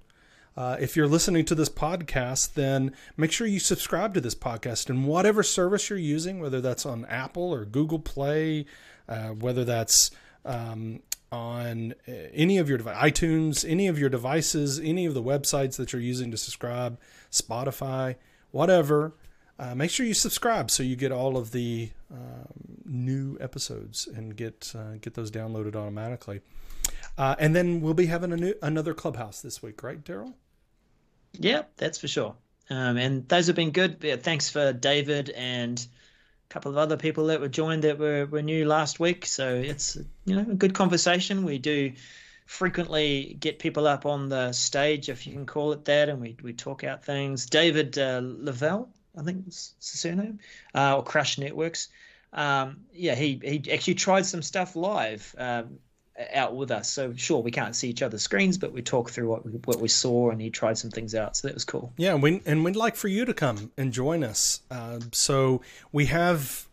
uh, 0.56 0.76
if 0.78 0.96
you're 0.96 1.08
listening 1.08 1.44
to 1.46 1.54
this 1.54 1.68
podcast, 1.68 2.54
then 2.54 2.92
make 3.16 3.32
sure 3.32 3.46
you 3.46 3.58
subscribe 3.58 4.12
to 4.14 4.20
this 4.20 4.34
podcast 4.34 4.90
in 4.90 5.04
whatever 5.04 5.42
service 5.42 5.88
you're 5.88 5.98
using, 5.98 6.40
whether 6.40 6.60
that's 6.60 6.84
on 6.84 7.06
Apple 7.06 7.52
or 7.54 7.64
Google 7.64 7.98
Play, 7.98 8.66
uh, 9.08 9.28
whether 9.28 9.64
that's 9.64 10.10
um, 10.44 11.00
on 11.32 11.94
uh, 12.06 12.12
any 12.32 12.58
of 12.58 12.68
your 12.68 12.78
device, 12.78 12.96
iTunes, 13.12 13.68
any 13.68 13.88
of 13.88 13.98
your 13.98 14.10
devices, 14.10 14.78
any 14.78 15.06
of 15.06 15.14
the 15.14 15.22
websites 15.22 15.76
that 15.76 15.92
you're 15.92 16.02
using 16.02 16.30
to 16.30 16.36
subscribe, 16.36 17.00
Spotify, 17.30 18.16
whatever. 18.50 19.14
uh, 19.58 19.74
make 19.74 19.90
sure 19.90 20.04
you 20.04 20.14
subscribe 20.14 20.70
so 20.70 20.82
you 20.82 20.96
get 20.96 21.12
all 21.12 21.36
of 21.36 21.52
the 21.52 21.90
um, 22.10 22.80
new 22.84 23.36
episodes 23.40 24.06
and 24.06 24.36
get 24.36 24.72
uh, 24.76 24.96
get 25.00 25.14
those 25.14 25.30
downloaded 25.30 25.76
automatically. 25.76 26.40
Uh, 27.16 27.36
and 27.38 27.54
then 27.54 27.80
we'll 27.80 27.94
be 27.94 28.06
having 28.06 28.32
a 28.32 28.36
new 28.36 28.54
another 28.62 28.94
clubhouse 28.94 29.40
this 29.40 29.62
week, 29.62 29.82
right, 29.82 30.02
Darrell? 30.02 30.34
Yeah, 31.38 31.62
that's 31.76 31.98
for 31.98 32.08
sure. 32.08 32.34
Um, 32.70 32.96
and 32.96 33.28
those 33.28 33.46
have 33.48 33.56
been 33.56 33.70
good. 33.70 33.98
Yeah, 34.02 34.16
thanks 34.16 34.48
for 34.50 34.72
David 34.72 35.30
and 35.30 35.86
couple 36.52 36.70
of 36.70 36.76
other 36.76 36.98
people 36.98 37.26
that 37.26 37.40
were 37.40 37.48
joined 37.48 37.84
that 37.84 37.98
were, 37.98 38.26
were 38.26 38.42
new 38.42 38.66
last 38.66 39.00
week. 39.00 39.24
So 39.24 39.54
it's 39.54 39.96
you 40.26 40.36
know 40.36 40.42
a 40.42 40.54
good 40.54 40.74
conversation. 40.74 41.44
We 41.44 41.58
do 41.58 41.92
frequently 42.44 43.36
get 43.40 43.58
people 43.58 43.86
up 43.86 44.04
on 44.04 44.28
the 44.28 44.52
stage, 44.52 45.08
if 45.08 45.26
you 45.26 45.32
can 45.32 45.46
call 45.46 45.72
it 45.72 45.86
that, 45.86 46.10
and 46.10 46.20
we 46.20 46.36
we 46.42 46.52
talk 46.52 46.84
out 46.84 47.04
things. 47.04 47.46
David 47.46 47.98
uh, 47.98 48.20
Lavelle, 48.22 48.90
I 49.18 49.22
think 49.22 49.48
is 49.48 49.74
the 49.80 49.96
surname, 49.96 50.40
uh, 50.74 50.96
or 50.96 51.02
Crush 51.02 51.38
Networks. 51.38 51.88
Um, 52.34 52.84
yeah, 52.92 53.14
he 53.14 53.40
he 53.42 53.72
actually 53.72 53.94
tried 53.94 54.26
some 54.26 54.42
stuff 54.42 54.76
live. 54.76 55.34
Um, 55.38 55.78
out 56.32 56.54
with 56.54 56.70
us. 56.70 56.90
So 56.90 57.14
sure, 57.14 57.42
we 57.42 57.50
can't 57.50 57.74
see 57.74 57.88
each 57.88 58.02
other's 58.02 58.22
screens, 58.22 58.58
but 58.58 58.72
we 58.72 58.82
talk 58.82 59.10
through 59.10 59.28
what 59.28 59.44
we, 59.44 59.52
what 59.52 59.80
we 59.80 59.88
saw, 59.88 60.30
and 60.30 60.40
he 60.40 60.50
tried 60.50 60.78
some 60.78 60.90
things 60.90 61.14
out. 61.14 61.36
So 61.36 61.48
that 61.48 61.54
was 61.54 61.64
cool. 61.64 61.92
Yeah, 61.96 62.14
and, 62.14 62.22
we, 62.22 62.42
and 62.44 62.64
we'd 62.64 62.76
like 62.76 62.96
for 62.96 63.08
you 63.08 63.24
to 63.24 63.34
come 63.34 63.72
and 63.76 63.92
join 63.92 64.22
us. 64.22 64.60
Uh, 64.70 65.00
so 65.12 65.62
we 65.90 66.06
have 66.06 66.66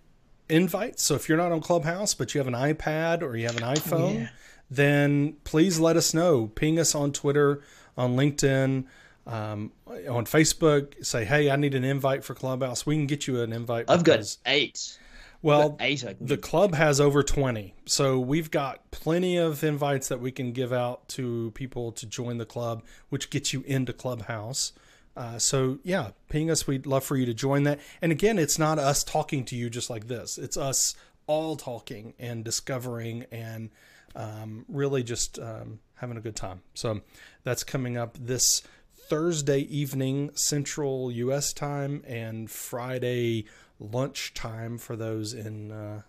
invites. 0.49 1.03
So 1.03 1.15
if 1.15 1.29
you're 1.29 1.37
not 1.37 1.51
on 1.51 1.61
Clubhouse, 1.61 2.13
but 2.13 2.33
you 2.33 2.39
have 2.39 2.47
an 2.47 2.53
iPad 2.53 3.21
or 3.21 3.35
you 3.37 3.45
have 3.45 3.57
an 3.57 3.63
iPhone, 3.63 4.19
yeah. 4.21 4.29
then 4.69 5.37
please 5.43 5.79
let 5.79 5.95
us 5.95 6.13
know. 6.13 6.47
Ping 6.47 6.79
us 6.79 6.93
on 6.93 7.11
Twitter, 7.11 7.61
on 7.97 8.15
LinkedIn. 8.15 8.85
Um, 9.27 9.73
on 9.85 10.25
Facebook, 10.25 11.05
say, 11.05 11.23
"Hey, 11.23 11.51
I 11.51 11.55
need 11.55 11.75
an 11.75 11.83
invite 11.83 12.23
for 12.23 12.33
Clubhouse." 12.33 12.87
We 12.87 12.95
can 12.95 13.05
get 13.05 13.27
you 13.27 13.41
an 13.41 13.53
invite. 13.53 13.85
I've 13.87 14.03
got 14.03 14.37
eight. 14.47 14.97
Well, 15.41 15.77
eight, 15.79 16.03
the 16.19 16.37
club 16.37 16.75
has 16.75 16.99
over 16.99 17.23
20. 17.23 17.73
So 17.85 18.19
we've 18.19 18.51
got 18.51 18.91
plenty 18.91 19.37
of 19.37 19.63
invites 19.63 20.09
that 20.09 20.19
we 20.19 20.31
can 20.31 20.51
give 20.51 20.73
out 20.73 21.07
to 21.09 21.51
people 21.51 21.93
to 21.93 22.05
join 22.05 22.37
the 22.37 22.45
club, 22.45 22.83
which 23.09 23.29
gets 23.29 23.53
you 23.53 23.63
into 23.65 23.93
Clubhouse. 23.93 24.73
Uh, 25.15 25.39
so, 25.39 25.79
yeah, 25.83 26.11
ping 26.27 26.51
us. 26.51 26.67
We'd 26.67 26.85
love 26.85 27.03
for 27.03 27.15
you 27.15 27.25
to 27.25 27.33
join 27.33 27.63
that. 27.63 27.79
And 28.01 28.11
again, 28.11 28.37
it's 28.37 28.59
not 28.59 28.79
us 28.79 29.03
talking 29.03 29.45
to 29.45 29.55
you 29.55 29.69
just 29.69 29.89
like 29.89 30.07
this, 30.07 30.37
it's 30.37 30.57
us 30.57 30.95
all 31.27 31.55
talking 31.55 32.13
and 32.17 32.43
discovering 32.43 33.25
and 33.31 33.69
um, 34.15 34.65
really 34.67 35.03
just 35.03 35.37
um, 35.39 35.79
having 35.95 36.17
a 36.17 36.21
good 36.21 36.35
time. 36.35 36.61
So 36.73 37.01
that's 37.43 37.63
coming 37.63 37.97
up 37.97 38.17
this 38.19 38.63
Thursday 39.09 39.59
evening, 39.59 40.31
Central 40.33 41.11
US 41.11 41.53
time, 41.53 42.03
and 42.07 42.49
Friday 42.49 43.45
lunchtime 43.79 44.77
for 44.77 44.95
those 44.95 45.33
in 45.33 45.71
uh, 45.71 46.01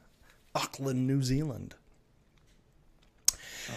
Auckland, 0.55 1.07
New 1.07 1.23
Zealand. 1.23 1.75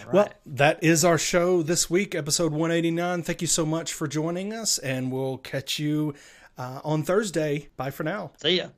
Right. 0.06 0.14
Well, 0.14 0.32
that 0.46 0.82
is 0.82 1.04
our 1.04 1.18
show 1.18 1.62
this 1.62 1.88
week, 1.88 2.14
episode 2.14 2.52
189. 2.52 3.22
Thank 3.22 3.40
you 3.40 3.46
so 3.46 3.64
much 3.64 3.92
for 3.92 4.08
joining 4.08 4.52
us, 4.52 4.78
and 4.78 5.12
we'll 5.12 5.38
catch 5.38 5.78
you 5.78 6.14
uh, 6.58 6.80
on 6.82 7.04
Thursday. 7.04 7.68
Bye 7.76 7.90
for 7.90 8.02
now. 8.02 8.32
See 8.38 8.58
ya. 8.58 8.68